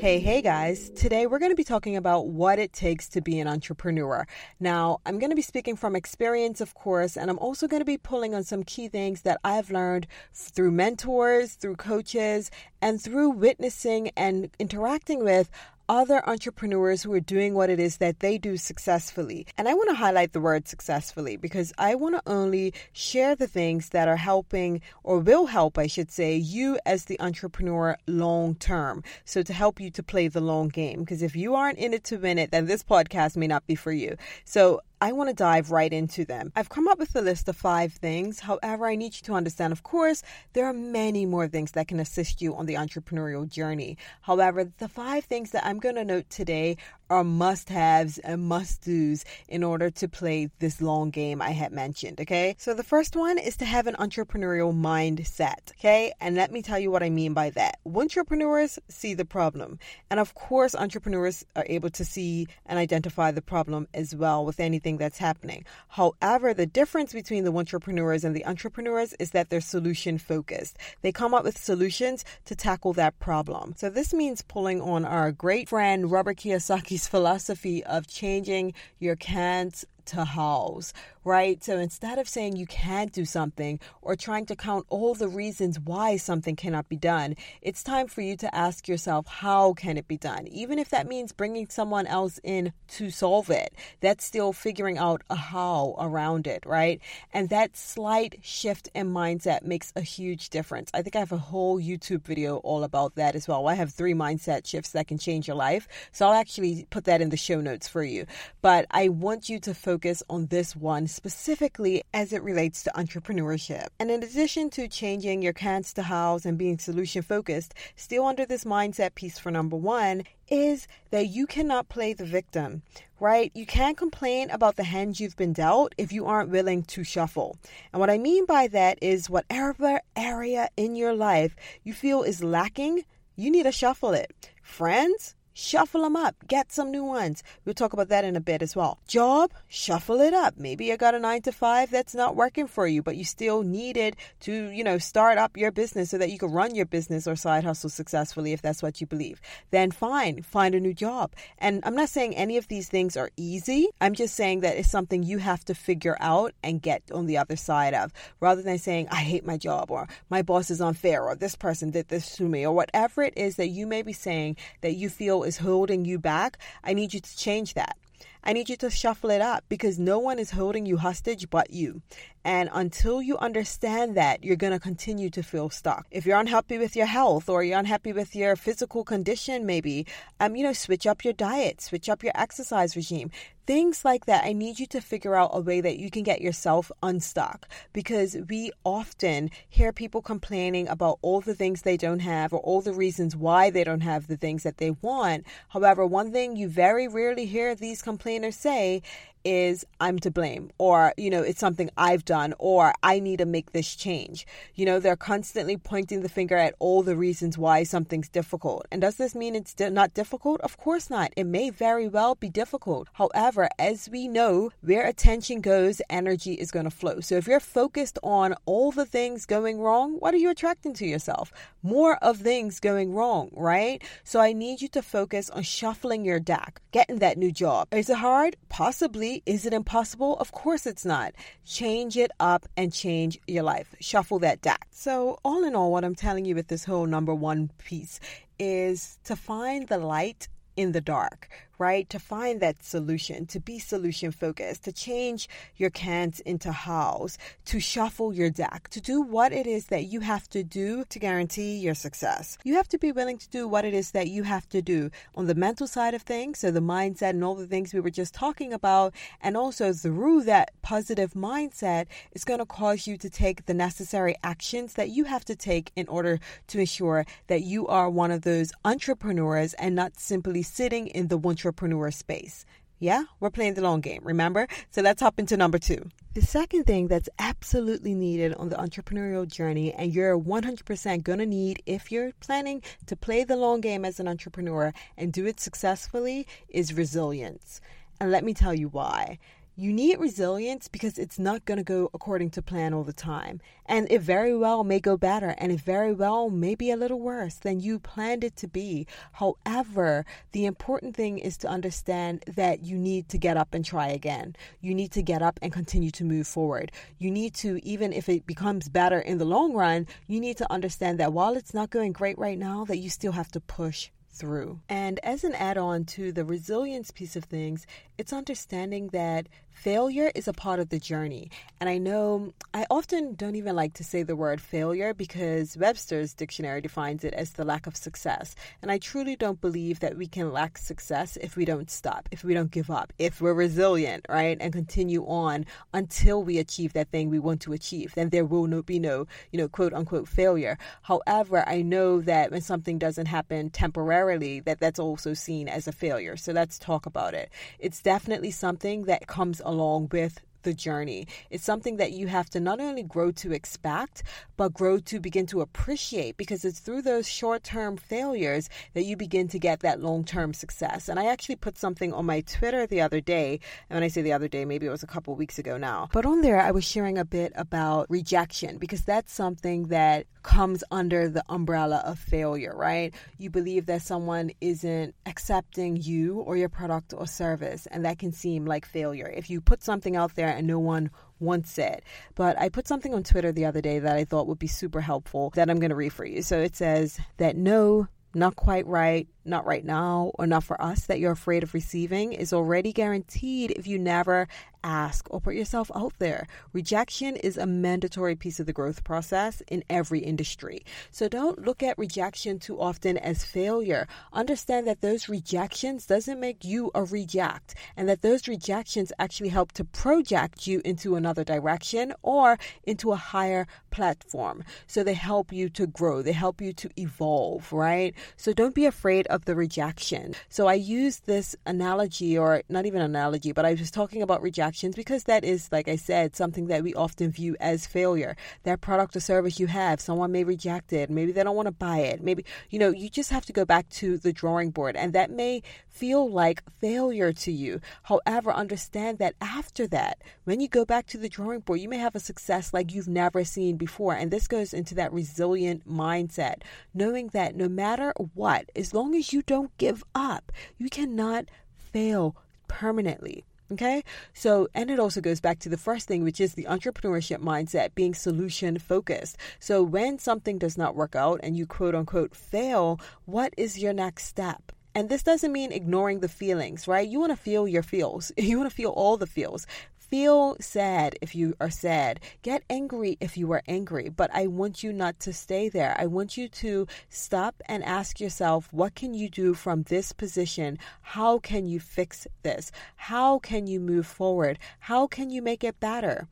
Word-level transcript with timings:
Hey, 0.00 0.20
hey 0.20 0.42
guys. 0.42 0.90
Today 0.90 1.26
we're 1.26 1.40
going 1.40 1.50
to 1.50 1.56
be 1.56 1.64
talking 1.64 1.96
about 1.96 2.28
what 2.28 2.60
it 2.60 2.72
takes 2.72 3.08
to 3.08 3.20
be 3.20 3.40
an 3.40 3.48
entrepreneur. 3.48 4.28
Now, 4.60 5.00
I'm 5.04 5.18
going 5.18 5.30
to 5.30 5.34
be 5.34 5.42
speaking 5.42 5.74
from 5.74 5.96
experience, 5.96 6.60
of 6.60 6.72
course, 6.72 7.16
and 7.16 7.28
I'm 7.28 7.38
also 7.40 7.66
going 7.66 7.80
to 7.80 7.84
be 7.84 7.98
pulling 7.98 8.32
on 8.32 8.44
some 8.44 8.62
key 8.62 8.86
things 8.86 9.22
that 9.22 9.40
I've 9.42 9.72
learned 9.72 10.06
through 10.32 10.70
mentors, 10.70 11.54
through 11.54 11.74
coaches, 11.74 12.48
and 12.80 13.02
through 13.02 13.30
witnessing 13.30 14.12
and 14.16 14.50
interacting 14.60 15.24
with 15.24 15.50
other 15.88 16.26
entrepreneurs 16.28 17.02
who 17.02 17.12
are 17.12 17.20
doing 17.20 17.54
what 17.54 17.70
it 17.70 17.80
is 17.80 17.96
that 17.96 18.20
they 18.20 18.38
do 18.38 18.56
successfully. 18.56 19.46
And 19.56 19.68
I 19.68 19.74
want 19.74 19.88
to 19.90 19.94
highlight 19.94 20.32
the 20.32 20.40
word 20.40 20.68
successfully 20.68 21.36
because 21.36 21.72
I 21.78 21.94
want 21.94 22.16
to 22.16 22.30
only 22.30 22.74
share 22.92 23.34
the 23.34 23.46
things 23.46 23.90
that 23.90 24.08
are 24.08 24.16
helping 24.16 24.82
or 25.02 25.18
will 25.18 25.46
help, 25.46 25.78
I 25.78 25.86
should 25.86 26.10
say, 26.10 26.36
you 26.36 26.78
as 26.84 27.06
the 27.06 27.20
entrepreneur 27.20 27.96
long 28.06 28.54
term. 28.56 29.02
So 29.24 29.42
to 29.42 29.52
help 29.52 29.80
you 29.80 29.90
to 29.92 30.02
play 30.02 30.28
the 30.28 30.40
long 30.40 30.68
game. 30.68 31.00
Because 31.00 31.22
if 31.22 31.34
you 31.34 31.54
aren't 31.54 31.78
in 31.78 31.94
it 31.94 32.04
to 32.04 32.16
win 32.16 32.38
it, 32.38 32.50
then 32.50 32.66
this 32.66 32.82
podcast 32.82 33.36
may 33.36 33.46
not 33.46 33.66
be 33.66 33.74
for 33.74 33.92
you. 33.92 34.16
So 34.44 34.80
I 35.00 35.12
want 35.12 35.28
to 35.28 35.34
dive 35.34 35.70
right 35.70 35.92
into 35.92 36.24
them. 36.24 36.52
I've 36.56 36.68
come 36.68 36.88
up 36.88 36.98
with 36.98 37.14
a 37.14 37.20
list 37.20 37.48
of 37.48 37.56
five 37.56 37.92
things. 37.92 38.40
However, 38.40 38.86
I 38.86 38.96
need 38.96 39.14
you 39.14 39.22
to 39.22 39.34
understand, 39.34 39.72
of 39.72 39.82
course, 39.82 40.22
there 40.54 40.66
are 40.66 40.72
many 40.72 41.24
more 41.24 41.46
things 41.46 41.72
that 41.72 41.88
can 41.88 42.00
assist 42.00 42.42
you 42.42 42.56
on 42.56 42.66
the 42.66 42.74
entrepreneurial 42.74 43.48
journey. 43.48 43.96
However, 44.22 44.64
the 44.78 44.88
five 44.88 45.24
things 45.24 45.52
that 45.52 45.64
I'm 45.64 45.78
going 45.78 45.94
to 45.94 46.04
note 46.04 46.28
today 46.30 46.76
are 47.10 47.24
must 47.24 47.68
haves 47.68 48.18
and 48.18 48.42
must 48.42 48.84
do's 48.84 49.24
in 49.48 49.64
order 49.64 49.88
to 49.90 50.08
play 50.08 50.50
this 50.58 50.80
long 50.80 51.10
game 51.10 51.40
I 51.40 51.50
had 51.50 51.72
mentioned. 51.72 52.20
Okay. 52.20 52.54
So 52.58 52.74
the 52.74 52.82
first 52.82 53.16
one 53.16 53.38
is 53.38 53.56
to 53.58 53.64
have 53.64 53.86
an 53.86 53.94
entrepreneurial 53.94 54.74
mindset. 54.74 55.72
Okay. 55.72 56.12
And 56.20 56.36
let 56.36 56.52
me 56.52 56.60
tell 56.60 56.78
you 56.78 56.90
what 56.90 57.02
I 57.02 57.10
mean 57.10 57.34
by 57.34 57.50
that. 57.50 57.78
Entrepreneurs 57.86 58.78
see 58.88 59.14
the 59.14 59.24
problem. 59.24 59.78
And 60.10 60.20
of 60.20 60.34
course, 60.34 60.74
entrepreneurs 60.74 61.44
are 61.56 61.66
able 61.68 61.90
to 61.90 62.04
see 62.04 62.48
and 62.66 62.78
identify 62.78 63.30
the 63.30 63.42
problem 63.42 63.88
as 63.94 64.14
well 64.14 64.44
with 64.44 64.60
anything 64.60 64.87
that's 64.96 65.18
happening. 65.18 65.64
However, 65.88 66.54
the 66.54 66.66
difference 66.66 67.12
between 67.12 67.44
the 67.44 67.52
entrepreneurs 67.52 68.24
and 68.24 68.34
the 68.34 68.46
entrepreneurs 68.46 69.12
is 69.18 69.32
that 69.32 69.50
they're 69.50 69.60
solution 69.60 70.18
focused. 70.18 70.78
They 71.02 71.12
come 71.12 71.34
up 71.34 71.44
with 71.44 71.58
solutions 71.58 72.24
to 72.46 72.56
tackle 72.56 72.92
that 72.94 73.18
problem. 73.18 73.74
So 73.76 73.90
this 73.90 74.14
means 74.14 74.42
pulling 74.42 74.80
on 74.80 75.04
our 75.04 75.32
great 75.32 75.68
friend 75.68 76.10
Robert 76.10 76.38
Kiyosaki's 76.38 77.06
philosophy 77.08 77.84
of 77.84 78.06
changing 78.06 78.74
your 78.98 79.16
cans 79.16 79.84
to 80.06 80.24
hows, 80.24 80.94
right? 81.28 81.62
So 81.62 81.78
instead 81.78 82.18
of 82.18 82.26
saying 82.26 82.56
you 82.56 82.66
can't 82.66 83.12
do 83.12 83.26
something 83.26 83.78
or 84.00 84.16
trying 84.16 84.46
to 84.46 84.56
count 84.56 84.86
all 84.88 85.14
the 85.14 85.28
reasons 85.28 85.78
why 85.78 86.16
something 86.16 86.56
cannot 86.56 86.88
be 86.88 86.96
done, 86.96 87.34
it's 87.60 87.82
time 87.82 88.08
for 88.08 88.22
you 88.22 88.34
to 88.38 88.54
ask 88.54 88.88
yourself, 88.88 89.26
how 89.26 89.74
can 89.74 89.98
it 89.98 90.08
be 90.08 90.16
done? 90.16 90.48
Even 90.48 90.78
if 90.78 90.88
that 90.88 91.06
means 91.06 91.32
bringing 91.32 91.68
someone 91.68 92.06
else 92.06 92.40
in 92.42 92.72
to 92.88 93.10
solve 93.10 93.50
it, 93.50 93.74
that's 94.00 94.24
still 94.24 94.54
figuring 94.54 94.96
out 94.96 95.22
a 95.28 95.34
how 95.34 95.96
around 95.98 96.46
it, 96.46 96.64
right? 96.64 96.98
And 97.34 97.50
that 97.50 97.76
slight 97.76 98.38
shift 98.40 98.88
in 98.94 99.12
mindset 99.12 99.62
makes 99.62 99.92
a 99.94 100.00
huge 100.00 100.48
difference. 100.48 100.90
I 100.94 101.02
think 101.02 101.14
I 101.14 101.18
have 101.18 101.32
a 101.32 101.36
whole 101.36 101.78
YouTube 101.78 102.22
video 102.22 102.56
all 102.58 102.84
about 102.84 103.16
that 103.16 103.34
as 103.34 103.46
well. 103.46 103.68
I 103.68 103.74
have 103.74 103.92
three 103.92 104.14
mindset 104.14 104.66
shifts 104.66 104.92
that 104.92 105.08
can 105.08 105.18
change 105.18 105.46
your 105.46 105.56
life. 105.56 105.88
So 106.10 106.26
I'll 106.26 106.40
actually 106.40 106.86
put 106.88 107.04
that 107.04 107.20
in 107.20 107.28
the 107.28 107.36
show 107.36 107.60
notes 107.60 107.86
for 107.86 108.02
you. 108.02 108.24
But 108.62 108.86
I 108.90 109.10
want 109.10 109.50
you 109.50 109.60
to 109.60 109.74
focus 109.74 110.22
on 110.30 110.46
this 110.46 110.74
one 110.74 111.06
specifically 111.18 112.00
as 112.14 112.32
it 112.32 112.44
relates 112.44 112.84
to 112.84 112.92
entrepreneurship. 112.94 113.88
And 113.98 114.08
in 114.08 114.22
addition 114.22 114.70
to 114.70 114.86
changing 114.86 115.42
your 115.42 115.52
cans 115.52 115.92
to 115.94 116.04
hows 116.04 116.46
and 116.46 116.56
being 116.56 116.78
solution 116.78 117.22
focused, 117.22 117.74
still 117.96 118.24
under 118.24 118.46
this 118.46 118.62
mindset 118.62 119.16
piece 119.16 119.36
for 119.36 119.50
number 119.50 119.74
one 119.74 120.22
is 120.48 120.86
that 121.10 121.26
you 121.26 121.44
cannot 121.48 121.88
play 121.88 122.12
the 122.12 122.24
victim, 122.24 122.82
right? 123.18 123.50
You 123.52 123.66
can't 123.66 123.96
complain 123.96 124.48
about 124.50 124.76
the 124.76 124.84
hands 124.84 125.18
you've 125.18 125.36
been 125.36 125.52
dealt 125.52 125.92
if 125.98 126.12
you 126.12 126.26
aren't 126.26 126.50
willing 126.50 126.84
to 126.84 127.02
shuffle. 127.02 127.58
And 127.92 127.98
what 127.98 128.10
I 128.10 128.18
mean 128.18 128.46
by 128.46 128.68
that 128.68 128.96
is 129.02 129.28
whatever 129.28 130.00
area 130.14 130.68
in 130.76 130.94
your 130.94 131.14
life 131.14 131.56
you 131.82 131.94
feel 131.94 132.22
is 132.22 132.44
lacking, 132.44 133.02
you 133.34 133.50
need 133.50 133.64
to 133.64 133.72
shuffle 133.72 134.12
it. 134.12 134.50
Friends, 134.62 135.34
Shuffle 135.60 136.02
them 136.02 136.14
up. 136.14 136.36
Get 136.46 136.70
some 136.70 136.92
new 136.92 137.02
ones. 137.02 137.42
We'll 137.64 137.74
talk 137.74 137.92
about 137.92 138.10
that 138.10 138.24
in 138.24 138.36
a 138.36 138.40
bit 138.40 138.62
as 138.62 138.76
well. 138.76 139.00
Job, 139.08 139.52
shuffle 139.66 140.20
it 140.20 140.32
up. 140.32 140.54
Maybe 140.56 140.84
you 140.84 140.96
got 140.96 141.16
a 141.16 141.18
nine 141.18 141.42
to 141.42 141.50
five 141.50 141.90
that's 141.90 142.14
not 142.14 142.36
working 142.36 142.68
for 142.68 142.86
you, 142.86 143.02
but 143.02 143.16
you 143.16 143.24
still 143.24 143.64
needed 143.64 144.14
to, 144.42 144.70
you 144.70 144.84
know, 144.84 144.98
start 144.98 145.36
up 145.36 145.56
your 145.56 145.72
business 145.72 146.10
so 146.10 146.18
that 146.18 146.30
you 146.30 146.38
can 146.38 146.52
run 146.52 146.76
your 146.76 146.86
business 146.86 147.26
or 147.26 147.34
side 147.34 147.64
hustle 147.64 147.90
successfully 147.90 148.52
if 148.52 148.62
that's 148.62 148.84
what 148.84 149.00
you 149.00 149.08
believe. 149.08 149.40
Then 149.72 149.90
fine, 149.90 150.42
find 150.42 150.76
a 150.76 150.80
new 150.80 150.94
job. 150.94 151.32
And 151.58 151.80
I'm 151.84 151.96
not 151.96 152.08
saying 152.08 152.36
any 152.36 152.56
of 152.56 152.68
these 152.68 152.88
things 152.88 153.16
are 153.16 153.30
easy. 153.36 153.88
I'm 154.00 154.14
just 154.14 154.36
saying 154.36 154.60
that 154.60 154.76
it's 154.76 154.88
something 154.88 155.24
you 155.24 155.38
have 155.38 155.64
to 155.64 155.74
figure 155.74 156.16
out 156.20 156.54
and 156.62 156.80
get 156.80 157.02
on 157.12 157.26
the 157.26 157.38
other 157.38 157.56
side 157.56 157.94
of 157.94 158.12
rather 158.38 158.62
than 158.62 158.78
saying, 158.78 159.08
I 159.10 159.22
hate 159.22 159.44
my 159.44 159.56
job 159.56 159.90
or 159.90 160.06
my 160.30 160.42
boss 160.42 160.70
is 160.70 160.80
unfair 160.80 161.24
or 161.24 161.34
this 161.34 161.56
person 161.56 161.90
did 161.90 162.06
this 162.06 162.36
to 162.36 162.44
me 162.44 162.64
or 162.64 162.72
whatever 162.72 163.24
it 163.24 163.36
is 163.36 163.56
that 163.56 163.70
you 163.70 163.88
may 163.88 164.02
be 164.02 164.12
saying 164.12 164.56
that 164.82 164.94
you 164.94 165.08
feel 165.08 165.47
is 165.48 165.56
holding 165.58 166.04
you 166.04 166.18
back, 166.18 166.58
I 166.84 166.92
need 166.92 167.12
you 167.12 167.20
to 167.20 167.36
change 167.36 167.74
that. 167.74 167.96
I 168.44 168.52
need 168.52 168.68
you 168.68 168.76
to 168.76 168.90
shuffle 168.90 169.30
it 169.30 169.40
up 169.40 169.64
because 169.68 169.98
no 169.98 170.18
one 170.18 170.38
is 170.38 170.52
holding 170.52 170.86
you 170.86 170.96
hostage 170.96 171.50
but 171.50 171.70
you. 171.70 172.02
And 172.44 172.70
until 172.72 173.20
you 173.20 173.36
understand 173.38 174.16
that, 174.16 174.42
you're 174.42 174.56
going 174.56 174.72
to 174.72 174.78
continue 174.78 175.28
to 175.30 175.42
feel 175.42 175.68
stuck. 175.68 176.06
If 176.10 176.24
you're 176.24 176.38
unhappy 176.38 176.78
with 176.78 176.96
your 176.96 177.06
health 177.06 177.48
or 177.48 177.62
you're 177.62 177.78
unhappy 177.78 178.12
with 178.12 178.34
your 178.34 178.56
physical 178.56 179.04
condition, 179.04 179.66
maybe, 179.66 180.06
um, 180.40 180.56
you 180.56 180.62
know, 180.62 180.72
switch 180.72 181.06
up 181.06 181.24
your 181.24 181.34
diet, 181.34 181.82
switch 181.82 182.08
up 182.08 182.22
your 182.22 182.32
exercise 182.34 182.96
regime. 182.96 183.30
Things 183.66 184.02
like 184.02 184.24
that. 184.24 184.46
I 184.46 184.54
need 184.54 184.78
you 184.78 184.86
to 184.86 185.00
figure 185.02 185.34
out 185.34 185.50
a 185.52 185.60
way 185.60 185.82
that 185.82 185.98
you 185.98 186.10
can 186.10 186.22
get 186.22 186.40
yourself 186.40 186.90
unstuck 187.02 187.68
because 187.92 188.34
we 188.48 188.72
often 188.82 189.50
hear 189.68 189.92
people 189.92 190.22
complaining 190.22 190.88
about 190.88 191.18
all 191.20 191.42
the 191.42 191.54
things 191.54 191.82
they 191.82 191.98
don't 191.98 192.20
have 192.20 192.54
or 192.54 192.60
all 192.60 192.80
the 192.80 192.94
reasons 192.94 193.36
why 193.36 193.68
they 193.68 193.84
don't 193.84 194.00
have 194.00 194.26
the 194.26 194.38
things 194.38 194.62
that 194.62 194.78
they 194.78 194.92
want. 194.92 195.44
However, 195.68 196.06
one 196.06 196.32
thing 196.32 196.56
you 196.56 196.66
very 196.66 197.08
rarely 197.08 197.44
hear 197.44 197.74
these 197.74 198.00
complainers 198.28 198.56
say 198.56 199.00
is 199.44 199.84
I'm 200.00 200.18
to 200.20 200.30
blame 200.30 200.70
or, 200.78 201.14
you 201.16 201.30
know, 201.30 201.42
it's 201.42 201.60
something 201.60 201.90
I've 201.96 202.24
done 202.24 202.54
or 202.58 202.92
I 203.02 203.20
need 203.20 203.38
to 203.38 203.46
make 203.46 203.72
this 203.72 203.94
change. 203.94 204.46
You 204.74 204.86
know, 204.86 204.98
they're 204.98 205.16
constantly 205.16 205.76
pointing 205.76 206.22
the 206.22 206.28
finger 206.28 206.56
at 206.56 206.74
all 206.78 207.02
the 207.02 207.16
reasons 207.16 207.58
why 207.58 207.82
something's 207.82 208.28
difficult. 208.28 208.86
And 208.90 209.00
does 209.00 209.16
this 209.16 209.34
mean 209.34 209.54
it's 209.54 209.74
not 209.78 210.14
difficult? 210.14 210.60
Of 210.62 210.76
course 210.76 211.10
not. 211.10 211.32
It 211.36 211.44
may 211.44 211.70
very 211.70 212.08
well 212.08 212.34
be 212.34 212.48
difficult. 212.48 213.08
However, 213.12 213.68
as 213.78 214.08
we 214.08 214.28
know, 214.28 214.70
where 214.80 215.06
attention 215.06 215.60
goes, 215.60 216.00
energy 216.10 216.54
is 216.54 216.70
going 216.70 216.84
to 216.84 216.90
flow. 216.90 217.20
So 217.20 217.36
if 217.36 217.46
you're 217.46 217.60
focused 217.60 218.18
on 218.22 218.54
all 218.66 218.92
the 218.92 219.06
things 219.06 219.46
going 219.46 219.80
wrong, 219.80 220.14
what 220.14 220.34
are 220.34 220.38
you 220.38 220.50
attracting 220.50 220.94
to 220.94 221.06
yourself? 221.06 221.52
More 221.82 222.16
of 222.16 222.38
things 222.38 222.80
going 222.80 223.12
wrong, 223.12 223.50
right? 223.52 224.02
So 224.24 224.40
I 224.40 224.52
need 224.52 224.80
you 224.82 224.88
to 224.88 225.02
focus 225.02 225.50
on 225.50 225.62
shuffling 225.62 226.24
your 226.24 226.40
deck, 226.40 226.80
getting 226.92 227.18
that 227.18 227.38
new 227.38 227.52
job. 227.52 227.88
Is 227.92 228.10
it 228.10 228.16
hard? 228.16 228.56
Possibly 228.68 229.27
is 229.46 229.66
it 229.66 229.72
impossible? 229.72 230.36
Of 230.38 230.52
course 230.52 230.86
it's 230.86 231.04
not. 231.04 231.34
Change 231.64 232.16
it 232.16 232.30
up 232.40 232.66
and 232.76 232.92
change 232.92 233.38
your 233.46 233.62
life. 233.62 233.94
Shuffle 234.00 234.38
that 234.40 234.60
deck. 234.62 234.86
So, 234.90 235.38
all 235.44 235.64
in 235.64 235.74
all, 235.74 235.92
what 235.92 236.04
I'm 236.04 236.14
telling 236.14 236.44
you 236.44 236.54
with 236.54 236.68
this 236.68 236.84
whole 236.84 237.06
number 237.06 237.34
one 237.34 237.70
piece 237.78 238.20
is 238.58 239.18
to 239.24 239.36
find 239.36 239.88
the 239.88 239.98
light 239.98 240.48
in 240.78 240.92
the 240.92 241.00
dark, 241.00 241.48
right? 241.76 242.08
To 242.10 242.20
find 242.20 242.60
that 242.60 242.84
solution, 242.84 243.46
to 243.46 243.58
be 243.58 243.80
solution 243.80 244.30
focused, 244.30 244.84
to 244.84 244.92
change 244.92 245.48
your 245.76 245.90
can'ts 245.90 246.38
into 246.40 246.70
hows, 246.70 247.36
to 247.66 247.80
shuffle 247.80 248.32
your 248.32 248.48
deck, 248.48 248.88
to 248.90 249.00
do 249.00 249.20
what 249.20 249.52
it 249.52 249.66
is 249.66 249.86
that 249.86 250.04
you 250.04 250.20
have 250.20 250.48
to 250.50 250.62
do 250.62 251.04
to 251.06 251.18
guarantee 251.18 251.78
your 251.78 251.96
success. 251.96 252.58
You 252.62 252.74
have 252.74 252.86
to 252.88 252.98
be 252.98 253.10
willing 253.10 253.38
to 253.38 253.48
do 253.48 253.66
what 253.66 253.84
it 253.84 253.92
is 253.92 254.12
that 254.12 254.28
you 254.28 254.44
have 254.44 254.68
to 254.68 254.80
do 254.80 255.10
on 255.34 255.46
the 255.46 255.54
mental 255.56 255.88
side 255.88 256.14
of 256.14 256.22
things, 256.22 256.60
so 256.60 256.70
the 256.70 256.80
mindset 256.80 257.30
and 257.30 257.42
all 257.42 257.56
the 257.56 257.66
things 257.66 257.92
we 257.92 258.00
were 258.00 258.10
just 258.10 258.34
talking 258.34 258.72
about, 258.72 259.12
and 259.40 259.56
also 259.56 259.92
through 259.92 260.44
that 260.44 260.70
positive 260.82 261.32
mindset 261.34 262.06
is 262.32 262.44
going 262.44 262.60
to 262.60 262.66
cause 262.66 263.08
you 263.08 263.16
to 263.18 263.28
take 263.28 263.66
the 263.66 263.74
necessary 263.74 264.36
actions 264.44 264.94
that 264.94 265.10
you 265.10 265.24
have 265.24 265.44
to 265.44 265.56
take 265.56 265.90
in 265.96 266.06
order 266.06 266.38
to 266.68 266.78
ensure 266.78 267.26
that 267.48 267.62
you 267.62 267.86
are 267.88 268.08
one 268.08 268.30
of 268.30 268.42
those 268.42 268.72
entrepreneurs 268.84 269.74
and 269.74 269.96
not 269.96 270.20
simply 270.20 270.62
sitting 270.68 271.08
in 271.08 271.28
the 271.28 271.38
entrepreneur 271.38 272.10
space. 272.10 272.64
Yeah, 273.00 273.24
we're 273.38 273.50
playing 273.50 273.74
the 273.74 273.82
long 273.82 274.00
game, 274.00 274.22
remember? 274.24 274.66
So 274.90 275.02
let's 275.02 275.22
hop 275.22 275.38
into 275.38 275.56
number 275.56 275.78
two. 275.78 276.08
The 276.34 276.42
second 276.42 276.84
thing 276.84 277.06
that's 277.06 277.28
absolutely 277.38 278.12
needed 278.12 278.54
on 278.54 278.70
the 278.70 278.76
entrepreneurial 278.76 279.46
journey, 279.46 279.92
and 279.92 280.12
you're 280.12 280.38
100% 280.38 281.22
gonna 281.22 281.46
need 281.46 281.82
if 281.86 282.10
you're 282.10 282.32
planning 282.40 282.82
to 283.06 283.16
play 283.16 283.44
the 283.44 283.56
long 283.56 283.80
game 283.80 284.04
as 284.04 284.18
an 284.18 284.26
entrepreneur 284.26 284.92
and 285.16 285.32
do 285.32 285.46
it 285.46 285.60
successfully, 285.60 286.46
is 286.68 286.92
resilience. 286.92 287.80
And 288.20 288.32
let 288.32 288.42
me 288.42 288.52
tell 288.52 288.74
you 288.74 288.88
why. 288.88 289.38
You 289.80 289.92
need 289.92 290.18
resilience 290.18 290.88
because 290.88 291.18
it's 291.18 291.38
not 291.38 291.64
going 291.64 291.78
to 291.78 291.84
go 291.84 292.10
according 292.12 292.50
to 292.50 292.62
plan 292.62 292.92
all 292.92 293.04
the 293.04 293.12
time. 293.12 293.60
And 293.86 294.10
it 294.10 294.22
very 294.22 294.56
well 294.56 294.82
may 294.82 294.98
go 294.98 295.16
better 295.16 295.54
and 295.56 295.70
it 295.70 295.80
very 295.80 296.12
well 296.12 296.50
may 296.50 296.74
be 296.74 296.90
a 296.90 296.96
little 296.96 297.20
worse 297.20 297.54
than 297.54 297.78
you 297.78 298.00
planned 298.00 298.42
it 298.42 298.56
to 298.56 298.66
be. 298.66 299.06
However, 299.34 300.26
the 300.50 300.66
important 300.66 301.14
thing 301.14 301.38
is 301.38 301.56
to 301.58 301.68
understand 301.68 302.42
that 302.56 302.82
you 302.82 302.98
need 302.98 303.28
to 303.28 303.38
get 303.38 303.56
up 303.56 303.72
and 303.72 303.84
try 303.84 304.08
again. 304.08 304.56
You 304.80 304.96
need 304.96 305.12
to 305.12 305.22
get 305.22 305.42
up 305.42 305.60
and 305.62 305.72
continue 305.72 306.10
to 306.10 306.24
move 306.24 306.48
forward. 306.48 306.90
You 307.18 307.30
need 307.30 307.54
to, 307.62 307.78
even 307.86 308.12
if 308.12 308.28
it 308.28 308.48
becomes 308.48 308.88
better 308.88 309.20
in 309.20 309.38
the 309.38 309.44
long 309.44 309.74
run, 309.74 310.08
you 310.26 310.40
need 310.40 310.56
to 310.56 310.72
understand 310.72 311.20
that 311.20 311.32
while 311.32 311.56
it's 311.56 311.72
not 311.72 311.90
going 311.90 312.10
great 312.10 312.36
right 312.36 312.58
now, 312.58 312.84
that 312.86 312.98
you 312.98 313.10
still 313.10 313.30
have 313.30 313.52
to 313.52 313.60
push 313.60 314.10
through. 314.38 314.80
And 314.88 315.18
as 315.22 315.44
an 315.44 315.54
add 315.54 315.76
on 315.76 316.04
to 316.04 316.32
the 316.32 316.44
resilience 316.44 317.10
piece 317.10 317.36
of 317.36 317.44
things, 317.44 317.86
it's 318.16 318.32
understanding 318.32 319.08
that 319.08 319.48
failure 319.78 320.32
is 320.34 320.48
a 320.48 320.52
part 320.52 320.80
of 320.80 320.88
the 320.88 320.98
journey. 320.98 321.50
And 321.80 321.88
I 321.88 321.98
know 321.98 322.52
I 322.74 322.84
often 322.90 323.34
don't 323.34 323.54
even 323.54 323.76
like 323.76 323.94
to 323.94 324.04
say 324.04 324.24
the 324.24 324.34
word 324.34 324.60
failure 324.60 325.14
because 325.14 325.76
Webster's 325.76 326.34
dictionary 326.34 326.80
defines 326.80 327.22
it 327.22 327.32
as 327.34 327.52
the 327.52 327.64
lack 327.64 327.86
of 327.86 327.96
success. 327.96 328.56
And 328.82 328.90
I 328.90 328.98
truly 328.98 329.36
don't 329.36 329.60
believe 329.60 330.00
that 330.00 330.16
we 330.16 330.26
can 330.26 330.52
lack 330.52 330.78
success 330.78 331.38
if 331.40 331.56
we 331.56 331.64
don't 331.64 331.90
stop, 331.90 332.28
if 332.32 332.42
we 332.42 332.54
don't 332.54 332.72
give 332.72 332.90
up, 332.90 333.12
if 333.18 333.40
we're 333.40 333.54
resilient, 333.54 334.26
right? 334.28 334.56
And 334.60 334.72
continue 334.72 335.24
on 335.26 335.64
until 335.94 336.42
we 336.42 336.58
achieve 336.58 336.94
that 336.94 337.10
thing 337.10 337.30
we 337.30 337.38
want 337.38 337.60
to 337.62 337.72
achieve. 337.72 338.14
Then 338.16 338.30
there 338.30 338.44
will 338.44 338.66
no, 338.66 338.82
be 338.82 338.98
no, 338.98 339.28
you 339.52 339.58
know, 339.58 339.68
quote 339.68 339.94
unquote 339.94 340.26
failure. 340.26 340.76
However, 341.02 341.62
I 341.68 341.82
know 341.82 342.20
that 342.22 342.50
when 342.50 342.62
something 342.62 342.98
doesn't 342.98 343.26
happen 343.26 343.70
temporarily, 343.70 344.58
that 344.60 344.80
that's 344.80 344.98
also 344.98 345.34
seen 345.34 345.68
as 345.68 345.86
a 345.86 345.92
failure. 345.92 346.36
So 346.36 346.50
let's 346.52 346.80
talk 346.80 347.06
about 347.06 347.34
it. 347.34 347.50
It's 347.78 348.02
definitely 348.02 348.50
something 348.50 349.04
that 349.04 349.28
comes 349.28 349.60
along 349.68 350.08
with 350.10 350.40
the 350.62 350.74
journey. 350.74 351.26
It's 351.50 351.64
something 351.64 351.96
that 351.96 352.12
you 352.12 352.26
have 352.26 352.48
to 352.50 352.60
not 352.60 352.80
only 352.80 353.02
grow 353.02 353.30
to 353.32 353.52
expect, 353.52 354.22
but 354.56 354.74
grow 354.74 354.98
to 354.98 355.20
begin 355.20 355.46
to 355.46 355.60
appreciate 355.60 356.36
because 356.36 356.64
it's 356.64 356.80
through 356.80 357.02
those 357.02 357.28
short 357.28 357.62
term 357.62 357.96
failures 357.96 358.68
that 358.94 359.04
you 359.04 359.16
begin 359.16 359.48
to 359.48 359.58
get 359.58 359.80
that 359.80 360.00
long 360.00 360.24
term 360.24 360.52
success. 360.54 361.08
And 361.08 361.18
I 361.18 361.26
actually 361.26 361.56
put 361.56 361.78
something 361.78 362.12
on 362.12 362.26
my 362.26 362.40
Twitter 362.42 362.86
the 362.86 363.00
other 363.00 363.20
day. 363.20 363.60
And 363.88 363.96
when 363.96 364.02
I 364.02 364.08
say 364.08 364.22
the 364.22 364.32
other 364.32 364.48
day, 364.48 364.64
maybe 364.64 364.86
it 364.86 364.90
was 364.90 365.02
a 365.02 365.06
couple 365.06 365.34
weeks 365.34 365.58
ago 365.58 365.76
now. 365.76 366.08
But 366.12 366.26
on 366.26 366.40
there, 366.40 366.60
I 366.60 366.70
was 366.70 366.84
sharing 366.84 367.18
a 367.18 367.24
bit 367.24 367.52
about 367.56 368.06
rejection 368.08 368.78
because 368.78 369.02
that's 369.02 369.32
something 369.32 369.88
that 369.88 370.26
comes 370.42 370.82
under 370.90 371.28
the 371.28 371.44
umbrella 371.48 372.02
of 372.06 372.18
failure, 372.18 372.74
right? 372.74 373.14
You 373.38 373.50
believe 373.50 373.86
that 373.86 374.02
someone 374.02 374.50
isn't 374.60 375.14
accepting 375.26 375.96
you 375.96 376.40
or 376.40 376.56
your 376.56 376.68
product 376.68 377.12
or 377.14 377.26
service, 377.26 377.86
and 377.90 378.04
that 378.04 378.18
can 378.18 378.32
seem 378.32 378.64
like 378.64 378.86
failure. 378.86 379.26
If 379.28 379.50
you 379.50 379.60
put 379.60 379.82
something 379.82 380.16
out 380.16 380.34
there 380.36 380.47
and 380.50 380.66
no 380.66 380.78
one 380.78 381.10
wants 381.40 381.78
it. 381.78 382.02
But 382.34 382.58
I 382.58 382.68
put 382.68 382.88
something 382.88 383.14
on 383.14 383.22
Twitter 383.22 383.52
the 383.52 383.64
other 383.64 383.80
day 383.80 383.98
that 383.98 384.16
I 384.16 384.24
thought 384.24 384.46
would 384.46 384.58
be 384.58 384.66
super 384.66 385.00
helpful 385.00 385.50
that 385.54 385.70
I'm 385.70 385.78
going 385.78 385.90
to 385.90 385.96
read 385.96 386.12
for 386.12 386.24
you. 386.24 386.42
So 386.42 386.58
it 386.58 386.76
says 386.76 387.18
that 387.36 387.56
no, 387.56 388.08
not 388.34 388.56
quite 388.56 388.86
right, 388.86 389.28
not 389.48 389.66
right 389.66 389.84
now, 389.84 390.30
or 390.34 390.46
not 390.46 390.64
for 390.64 390.80
us 390.80 391.06
that 391.06 391.18
you're 391.18 391.32
afraid 391.32 391.62
of 391.62 391.74
receiving 391.74 392.32
is 392.32 392.52
already 392.52 392.92
guaranteed 392.92 393.72
if 393.72 393.86
you 393.86 393.98
never 393.98 394.48
ask 394.84 395.26
or 395.30 395.40
put 395.40 395.54
yourself 395.54 395.90
out 395.94 396.12
there. 396.18 396.46
Rejection 396.72 397.36
is 397.36 397.56
a 397.56 397.66
mandatory 397.66 398.36
piece 398.36 398.60
of 398.60 398.66
the 398.66 398.72
growth 398.72 399.04
process 399.04 399.62
in 399.68 399.82
every 399.90 400.20
industry. 400.20 400.84
So 401.10 401.28
don't 401.28 401.64
look 401.64 401.82
at 401.82 401.98
rejection 401.98 402.58
too 402.58 402.80
often 402.80 403.18
as 403.18 403.44
failure. 403.44 404.06
Understand 404.32 404.86
that 404.86 405.00
those 405.00 405.28
rejections 405.28 406.06
doesn't 406.06 406.40
make 406.40 406.64
you 406.64 406.90
a 406.94 407.04
reject 407.04 407.74
and 407.96 408.08
that 408.08 408.22
those 408.22 408.48
rejections 408.48 409.12
actually 409.18 409.48
help 409.48 409.72
to 409.72 409.84
project 409.84 410.66
you 410.66 410.80
into 410.84 411.16
another 411.16 411.44
direction 411.44 412.12
or 412.22 412.58
into 412.84 413.12
a 413.12 413.16
higher 413.16 413.66
platform. 413.90 414.64
So 414.86 415.02
they 415.02 415.14
help 415.14 415.52
you 415.52 415.68
to 415.70 415.86
grow, 415.86 416.22
they 416.22 416.32
help 416.32 416.60
you 416.60 416.72
to 416.74 416.90
evolve, 416.96 417.72
right? 417.72 418.14
So 418.36 418.52
don't 418.52 418.74
be 418.74 418.86
afraid 418.86 419.26
of 419.28 419.37
the 419.44 419.54
rejection. 419.54 420.34
So 420.48 420.66
I 420.66 420.74
use 420.74 421.20
this 421.20 421.56
analogy 421.66 422.36
or 422.38 422.62
not 422.68 422.86
even 422.86 423.00
analogy, 423.02 423.52
but 423.52 423.64
I 423.64 423.74
was 423.74 423.90
talking 423.90 424.22
about 424.22 424.42
rejections 424.42 424.94
because 424.94 425.24
that 425.24 425.44
is, 425.44 425.68
like 425.72 425.88
I 425.88 425.96
said, 425.96 426.36
something 426.36 426.66
that 426.68 426.82
we 426.82 426.94
often 426.94 427.30
view 427.30 427.56
as 427.60 427.86
failure. 427.86 428.36
That 428.64 428.80
product 428.80 429.16
or 429.16 429.20
service 429.20 429.58
you 429.60 429.66
have, 429.66 430.00
someone 430.00 430.32
may 430.32 430.44
reject 430.44 430.92
it. 430.92 431.10
Maybe 431.10 431.32
they 431.32 431.44
don't 431.44 431.56
want 431.56 431.66
to 431.66 431.72
buy 431.72 431.98
it. 431.98 432.22
Maybe, 432.22 432.44
you 432.70 432.78
know, 432.78 432.90
you 432.90 433.08
just 433.08 433.30
have 433.30 433.46
to 433.46 433.52
go 433.52 433.64
back 433.64 433.88
to 433.90 434.18
the 434.18 434.32
drawing 434.32 434.70
board. 434.70 434.96
And 434.96 435.12
that 435.12 435.30
may 435.30 435.62
feel 435.88 436.30
like 436.30 436.62
failure 436.80 437.32
to 437.32 437.50
you. 437.50 437.80
However, 438.04 438.52
understand 438.52 439.18
that 439.18 439.34
after 439.40 439.86
that, 439.88 440.18
when 440.44 440.60
you 440.60 440.68
go 440.68 440.84
back 440.84 441.06
to 441.08 441.18
the 441.18 441.28
drawing 441.28 441.60
board, 441.60 441.80
you 441.80 441.88
may 441.88 441.98
have 441.98 442.14
a 442.14 442.20
success 442.20 442.72
like 442.72 442.94
you've 442.94 443.08
never 443.08 443.42
seen 443.44 443.76
before. 443.76 444.14
And 444.14 444.30
this 444.30 444.46
goes 444.46 444.72
into 444.72 444.94
that 444.94 445.12
resilient 445.12 445.88
mindset, 445.88 446.62
knowing 446.94 447.28
that 447.28 447.56
no 447.56 447.68
matter 447.68 448.12
what, 448.34 448.70
as 448.76 448.94
long 448.94 449.14
as 449.16 449.17
you 449.18 449.42
don't 449.42 449.76
give 449.78 450.02
up, 450.14 450.52
you 450.78 450.88
cannot 450.88 451.46
fail 451.76 452.36
permanently. 452.68 453.44
Okay. 453.70 454.02
So, 454.32 454.68
and 454.74 454.90
it 454.90 454.98
also 454.98 455.20
goes 455.20 455.40
back 455.40 455.58
to 455.60 455.68
the 455.68 455.76
first 455.76 456.08
thing, 456.08 456.24
which 456.24 456.40
is 456.40 456.54
the 456.54 456.64
entrepreneurship 456.64 457.38
mindset 457.38 457.94
being 457.94 458.14
solution 458.14 458.78
focused. 458.78 459.36
So, 459.60 459.82
when 459.82 460.18
something 460.18 460.58
does 460.58 460.78
not 460.78 460.96
work 460.96 461.14
out 461.14 461.40
and 461.42 461.54
you 461.54 461.66
quote 461.66 461.94
unquote 461.94 462.34
fail, 462.34 462.98
what 463.26 463.52
is 463.58 463.78
your 463.78 463.92
next 463.92 464.24
step? 464.24 464.72
And 464.94 465.10
this 465.10 465.22
doesn't 465.22 465.52
mean 465.52 465.70
ignoring 465.70 466.20
the 466.20 466.28
feelings, 466.28 466.88
right? 466.88 467.06
You 467.06 467.20
want 467.20 467.30
to 467.30 467.36
feel 467.36 467.68
your 467.68 467.82
feels. 467.82 468.32
You 468.38 468.58
want 468.58 468.70
to 468.70 468.74
feel 468.74 468.90
all 468.90 469.18
the 469.18 469.26
feels. 469.26 469.66
Feel 470.08 470.56
sad 470.58 471.18
if 471.20 471.34
you 471.34 471.54
are 471.60 471.68
sad. 471.68 472.20
Get 472.40 472.62
angry 472.70 473.18
if 473.20 473.36
you 473.36 473.52
are 473.52 473.62
angry. 473.68 474.08
But 474.08 474.30
I 474.32 474.46
want 474.46 474.82
you 474.82 474.90
not 474.90 475.20
to 475.20 475.34
stay 475.34 475.68
there. 475.68 475.94
I 475.98 476.06
want 476.06 476.38
you 476.38 476.48
to 476.48 476.86
stop 477.10 477.56
and 477.66 477.84
ask 477.84 478.18
yourself, 478.18 478.68
what 478.72 478.94
can 478.94 479.12
you 479.12 479.28
do 479.28 479.52
from 479.52 479.82
this 479.82 480.12
position? 480.12 480.78
How 481.02 481.38
can 481.38 481.66
you 481.66 481.78
fix 481.78 482.26
this? 482.42 482.72
How 482.96 483.38
can 483.38 483.66
you 483.66 483.80
move 483.80 484.06
forward? 484.06 484.58
How 484.80 485.06
can 485.06 485.28
you 485.28 485.42
make 485.42 485.62
it 485.62 485.78
better? 485.78 486.26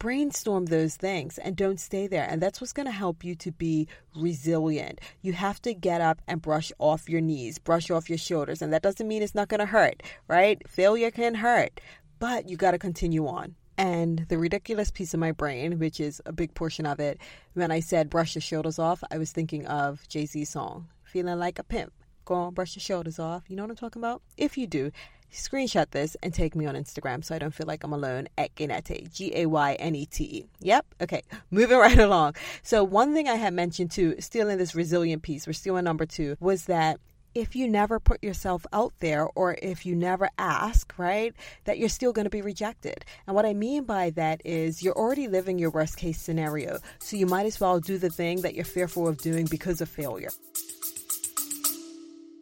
brainstorm 0.00 0.64
those 0.66 0.96
things 0.96 1.38
and 1.38 1.54
don't 1.54 1.78
stay 1.78 2.08
there. 2.08 2.26
And 2.28 2.42
that's 2.42 2.60
what's 2.60 2.72
going 2.72 2.86
to 2.86 2.92
help 2.92 3.22
you 3.22 3.36
to 3.36 3.52
be 3.52 3.86
resilient. 4.16 4.98
You 5.22 5.34
have 5.34 5.62
to 5.62 5.74
get 5.74 6.00
up 6.00 6.20
and 6.26 6.42
brush 6.42 6.72
off 6.80 7.08
your 7.08 7.20
knees, 7.20 7.58
brush 7.58 7.90
off 7.90 8.08
your 8.08 8.18
shoulders. 8.18 8.62
And 8.62 8.72
that 8.72 8.82
doesn't 8.82 9.06
mean 9.06 9.22
it's 9.22 9.34
not 9.34 9.48
going 9.48 9.60
to 9.60 9.66
hurt, 9.66 10.02
right? 10.26 10.60
Failure 10.68 11.12
can 11.12 11.36
hurt, 11.36 11.80
but 12.20 12.48
you 12.48 12.56
got 12.56 12.70
to 12.70 12.78
continue 12.78 13.26
on. 13.26 13.56
And 13.76 14.26
the 14.28 14.38
ridiculous 14.38 14.90
piece 14.90 15.14
of 15.14 15.20
my 15.20 15.32
brain, 15.32 15.78
which 15.78 15.98
is 16.00 16.20
a 16.26 16.32
big 16.32 16.54
portion 16.54 16.86
of 16.86 17.00
it, 17.00 17.18
when 17.54 17.72
I 17.72 17.80
said 17.80 18.10
brush 18.10 18.34
your 18.34 18.42
shoulders 18.42 18.78
off, 18.78 19.02
I 19.10 19.18
was 19.18 19.32
thinking 19.32 19.66
of 19.66 20.06
Jay 20.06 20.26
Z's 20.26 20.50
song, 20.50 20.88
Feeling 21.02 21.38
Like 21.38 21.58
a 21.58 21.64
Pimp. 21.64 21.92
Go 22.26 22.34
on, 22.34 22.54
brush 22.54 22.76
your 22.76 22.82
shoulders 22.82 23.18
off. 23.18 23.44
You 23.48 23.56
know 23.56 23.62
what 23.62 23.70
I'm 23.70 23.76
talking 23.76 24.02
about? 24.02 24.20
If 24.36 24.58
you 24.58 24.66
do, 24.66 24.92
screenshot 25.32 25.90
this 25.92 26.14
and 26.22 26.34
take 26.34 26.54
me 26.54 26.66
on 26.66 26.74
Instagram 26.74 27.24
so 27.24 27.34
I 27.34 27.38
don't 27.38 27.54
feel 27.54 27.66
like 27.66 27.82
I'm 27.82 27.94
alone 27.94 28.28
at 28.36 28.54
Gaynete, 28.54 29.10
G 29.12 29.32
A 29.34 29.46
Y 29.46 29.72
N 29.74 29.94
E 29.94 30.04
T 30.04 30.24
E. 30.24 30.46
Yep. 30.60 30.86
Okay. 31.00 31.22
Moving 31.50 31.78
right 31.78 31.98
along. 31.98 32.34
So, 32.62 32.84
one 32.84 33.14
thing 33.14 33.28
I 33.28 33.36
had 33.36 33.54
mentioned 33.54 33.92
too, 33.92 34.16
still 34.20 34.50
in 34.50 34.58
this 34.58 34.74
resilient 34.74 35.22
piece, 35.22 35.46
we're 35.46 35.54
still 35.54 35.78
in 35.78 35.84
number 35.84 36.04
two, 36.04 36.36
was 36.38 36.66
that 36.66 37.00
if 37.34 37.54
you 37.54 37.68
never 37.68 38.00
put 38.00 38.22
yourself 38.22 38.66
out 38.72 38.92
there 39.00 39.28
or 39.34 39.56
if 39.62 39.86
you 39.86 39.94
never 39.94 40.30
ask, 40.38 40.92
right, 40.98 41.34
that 41.64 41.78
you're 41.78 41.88
still 41.88 42.12
going 42.12 42.24
to 42.24 42.30
be 42.30 42.42
rejected. 42.42 43.04
And 43.26 43.36
what 43.36 43.46
I 43.46 43.54
mean 43.54 43.84
by 43.84 44.10
that 44.10 44.42
is 44.44 44.82
you're 44.82 44.96
already 44.96 45.28
living 45.28 45.58
your 45.58 45.70
worst 45.70 45.96
case 45.96 46.20
scenario. 46.20 46.78
So 46.98 47.16
you 47.16 47.26
might 47.26 47.46
as 47.46 47.60
well 47.60 47.80
do 47.80 47.98
the 47.98 48.10
thing 48.10 48.42
that 48.42 48.54
you're 48.54 48.64
fearful 48.64 49.06
of 49.06 49.18
doing 49.18 49.46
because 49.50 49.80
of 49.80 49.88
failure. 49.88 50.30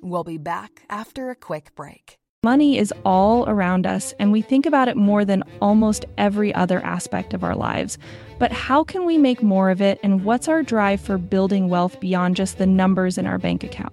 We'll 0.01 0.25
be 0.25 0.39
back 0.39 0.83
after 0.89 1.31
a 1.31 1.35
quick 1.35 1.75
break. 1.75 2.19
Money 2.45 2.79
is 2.79 2.95
all 3.05 3.49
around 3.49 3.85
us, 3.85 4.15
and 4.21 4.31
we 4.31 4.43
think 4.43 4.65
about 4.65 4.87
it 4.87 4.97
more 4.97 5.25
than 5.25 5.43
almost 5.61 6.05
every 6.17 6.55
other 6.55 6.81
aspect 6.85 7.35
of 7.35 7.43
our 7.43 7.57
lives. 7.57 7.99
But 8.39 8.53
how 8.53 8.85
can 8.85 9.05
we 9.05 9.19
make 9.19 9.43
more 9.43 9.71
of 9.71 9.83
it, 9.83 9.99
and 10.05 10.25
what's 10.25 10.47
our 10.47 10.63
drive 10.63 11.01
for 11.01 11.19
building 11.19 11.69
wealth 11.69 11.99
beyond 11.99 12.37
just 12.37 12.59
the 12.59 12.67
numbers 12.67 13.19
in 13.19 13.27
our 13.27 13.39
bank 13.39 13.65
account? 13.65 13.93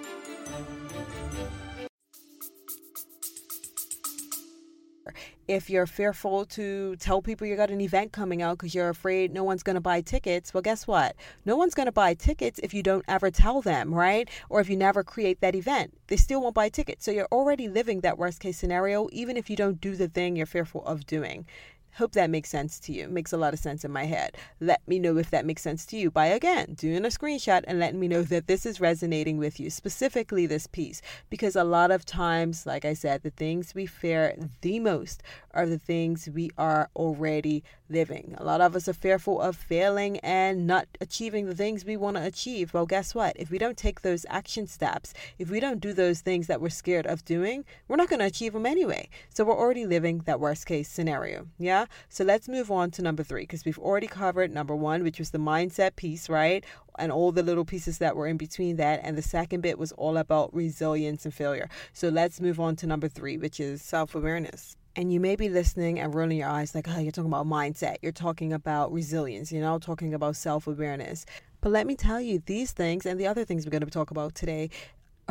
If 5.51 5.69
you're 5.69 5.85
fearful 5.85 6.45
to 6.45 6.95
tell 6.95 7.21
people 7.21 7.45
you 7.45 7.57
got 7.57 7.69
an 7.69 7.81
event 7.81 8.13
coming 8.13 8.41
out 8.41 8.57
because 8.57 8.73
you're 8.73 8.87
afraid 8.87 9.33
no 9.33 9.43
one's 9.43 9.63
going 9.63 9.75
to 9.75 9.81
buy 9.81 9.99
tickets, 9.99 10.53
well, 10.53 10.61
guess 10.61 10.87
what? 10.87 11.13
No 11.45 11.57
one's 11.57 11.73
going 11.73 11.87
to 11.87 11.91
buy 11.91 12.13
tickets 12.13 12.57
if 12.63 12.73
you 12.73 12.81
don't 12.81 13.03
ever 13.09 13.29
tell 13.29 13.61
them, 13.61 13.93
right? 13.93 14.29
Or 14.49 14.61
if 14.61 14.69
you 14.69 14.77
never 14.77 15.03
create 15.03 15.41
that 15.41 15.53
event, 15.53 15.93
they 16.07 16.15
still 16.15 16.41
won't 16.41 16.55
buy 16.55 16.69
tickets. 16.69 17.03
So 17.03 17.11
you're 17.11 17.27
already 17.33 17.67
living 17.67 17.99
that 17.99 18.17
worst 18.17 18.39
case 18.39 18.57
scenario, 18.57 19.09
even 19.11 19.35
if 19.35 19.49
you 19.49 19.57
don't 19.57 19.81
do 19.81 19.97
the 19.97 20.07
thing 20.07 20.37
you're 20.37 20.45
fearful 20.45 20.85
of 20.85 21.05
doing. 21.05 21.45
Hope 21.95 22.13
that 22.13 22.29
makes 22.29 22.49
sense 22.49 22.79
to 22.81 22.93
you. 22.93 23.07
Makes 23.07 23.33
a 23.33 23.37
lot 23.37 23.53
of 23.53 23.59
sense 23.59 23.83
in 23.83 23.91
my 23.91 24.05
head. 24.05 24.37
Let 24.59 24.87
me 24.87 24.97
know 24.97 25.17
if 25.17 25.29
that 25.31 25.45
makes 25.45 25.61
sense 25.61 25.85
to 25.87 25.97
you 25.97 26.09
by 26.09 26.27
again 26.27 26.73
doing 26.75 27.05
a 27.05 27.09
screenshot 27.09 27.63
and 27.67 27.79
letting 27.79 27.99
me 27.99 28.07
know 28.07 28.23
that 28.23 28.47
this 28.47 28.65
is 28.65 28.79
resonating 28.79 29.37
with 29.37 29.59
you, 29.59 29.69
specifically 29.69 30.45
this 30.45 30.67
piece. 30.67 31.01
Because 31.29 31.55
a 31.55 31.63
lot 31.63 31.91
of 31.91 32.05
times, 32.05 32.65
like 32.65 32.85
I 32.85 32.93
said, 32.93 33.23
the 33.23 33.29
things 33.29 33.75
we 33.75 33.85
fear 33.85 34.35
the 34.61 34.79
most 34.79 35.21
are 35.51 35.65
the 35.65 35.77
things 35.77 36.29
we 36.33 36.49
are 36.57 36.89
already 36.95 37.63
living. 37.91 38.35
A 38.37 38.43
lot 38.43 38.61
of 38.61 38.75
us 38.75 38.87
are 38.87 38.93
fearful 38.93 39.41
of 39.41 39.55
failing 39.55 40.17
and 40.19 40.65
not 40.65 40.87
achieving 40.99 41.45
the 41.45 41.55
things 41.55 41.85
we 41.85 41.97
want 41.97 42.17
to 42.17 42.23
achieve. 42.23 42.73
Well, 42.73 42.85
guess 42.85 43.13
what? 43.13 43.35
If 43.35 43.51
we 43.51 43.57
don't 43.57 43.77
take 43.77 44.01
those 44.01 44.25
action 44.29 44.67
steps, 44.67 45.13
if 45.37 45.49
we 45.49 45.59
don't 45.59 45.79
do 45.79 45.93
those 45.93 46.21
things 46.21 46.47
that 46.47 46.61
we're 46.61 46.69
scared 46.69 47.05
of 47.05 47.25
doing, 47.25 47.65
we're 47.87 47.97
not 47.97 48.09
going 48.09 48.19
to 48.19 48.25
achieve 48.25 48.53
them 48.53 48.65
anyway. 48.65 49.09
So 49.29 49.43
we're 49.43 49.57
already 49.57 49.85
living 49.85 50.19
that 50.25 50.39
worst 50.39 50.65
case 50.65 50.89
scenario. 50.89 51.47
Yeah. 51.59 51.85
So 52.09 52.23
let's 52.23 52.47
move 52.47 52.71
on 52.71 52.91
to 52.91 53.01
number 53.01 53.23
three 53.23 53.43
because 53.43 53.65
we've 53.65 53.79
already 53.79 54.07
covered 54.07 54.51
number 54.51 54.75
one, 54.75 55.03
which 55.03 55.19
was 55.19 55.31
the 55.31 55.37
mindset 55.37 55.95
piece, 55.95 56.29
right? 56.29 56.63
And 56.97 57.11
all 57.11 57.31
the 57.31 57.43
little 57.43 57.65
pieces 57.65 57.97
that 57.99 58.15
were 58.15 58.27
in 58.27 58.37
between 58.37 58.77
that. 58.77 59.01
And 59.03 59.17
the 59.17 59.21
second 59.21 59.61
bit 59.61 59.77
was 59.77 59.91
all 59.93 60.17
about 60.17 60.53
resilience 60.53 61.25
and 61.25 61.33
failure. 61.33 61.69
So 61.93 62.09
let's 62.09 62.41
move 62.41 62.59
on 62.59 62.75
to 62.77 62.87
number 62.87 63.07
three, 63.07 63.37
which 63.37 63.59
is 63.59 63.81
self 63.81 64.15
awareness. 64.15 64.77
And 64.95 65.11
you 65.11 65.19
may 65.19 65.35
be 65.35 65.47
listening 65.47 65.99
and 65.99 66.13
rolling 66.13 66.37
your 66.37 66.49
eyes 66.49 66.75
like, 66.75 66.87
oh, 66.89 66.99
you're 66.99 67.11
talking 67.11 67.31
about 67.31 67.47
mindset. 67.47 67.97
You're 68.01 68.11
talking 68.11 68.51
about 68.51 68.91
resilience, 68.91 69.51
you 69.51 69.61
know, 69.61 69.79
talking 69.79 70.13
about 70.13 70.35
self 70.35 70.67
awareness. 70.67 71.25
But 71.61 71.71
let 71.71 71.87
me 71.87 71.95
tell 71.95 72.19
you, 72.19 72.41
these 72.45 72.71
things 72.71 73.05
and 73.05 73.19
the 73.19 73.27
other 73.27 73.45
things 73.45 73.65
we're 73.65 73.71
going 73.71 73.83
to 73.83 73.89
talk 73.89 74.11
about 74.11 74.35
today 74.35 74.69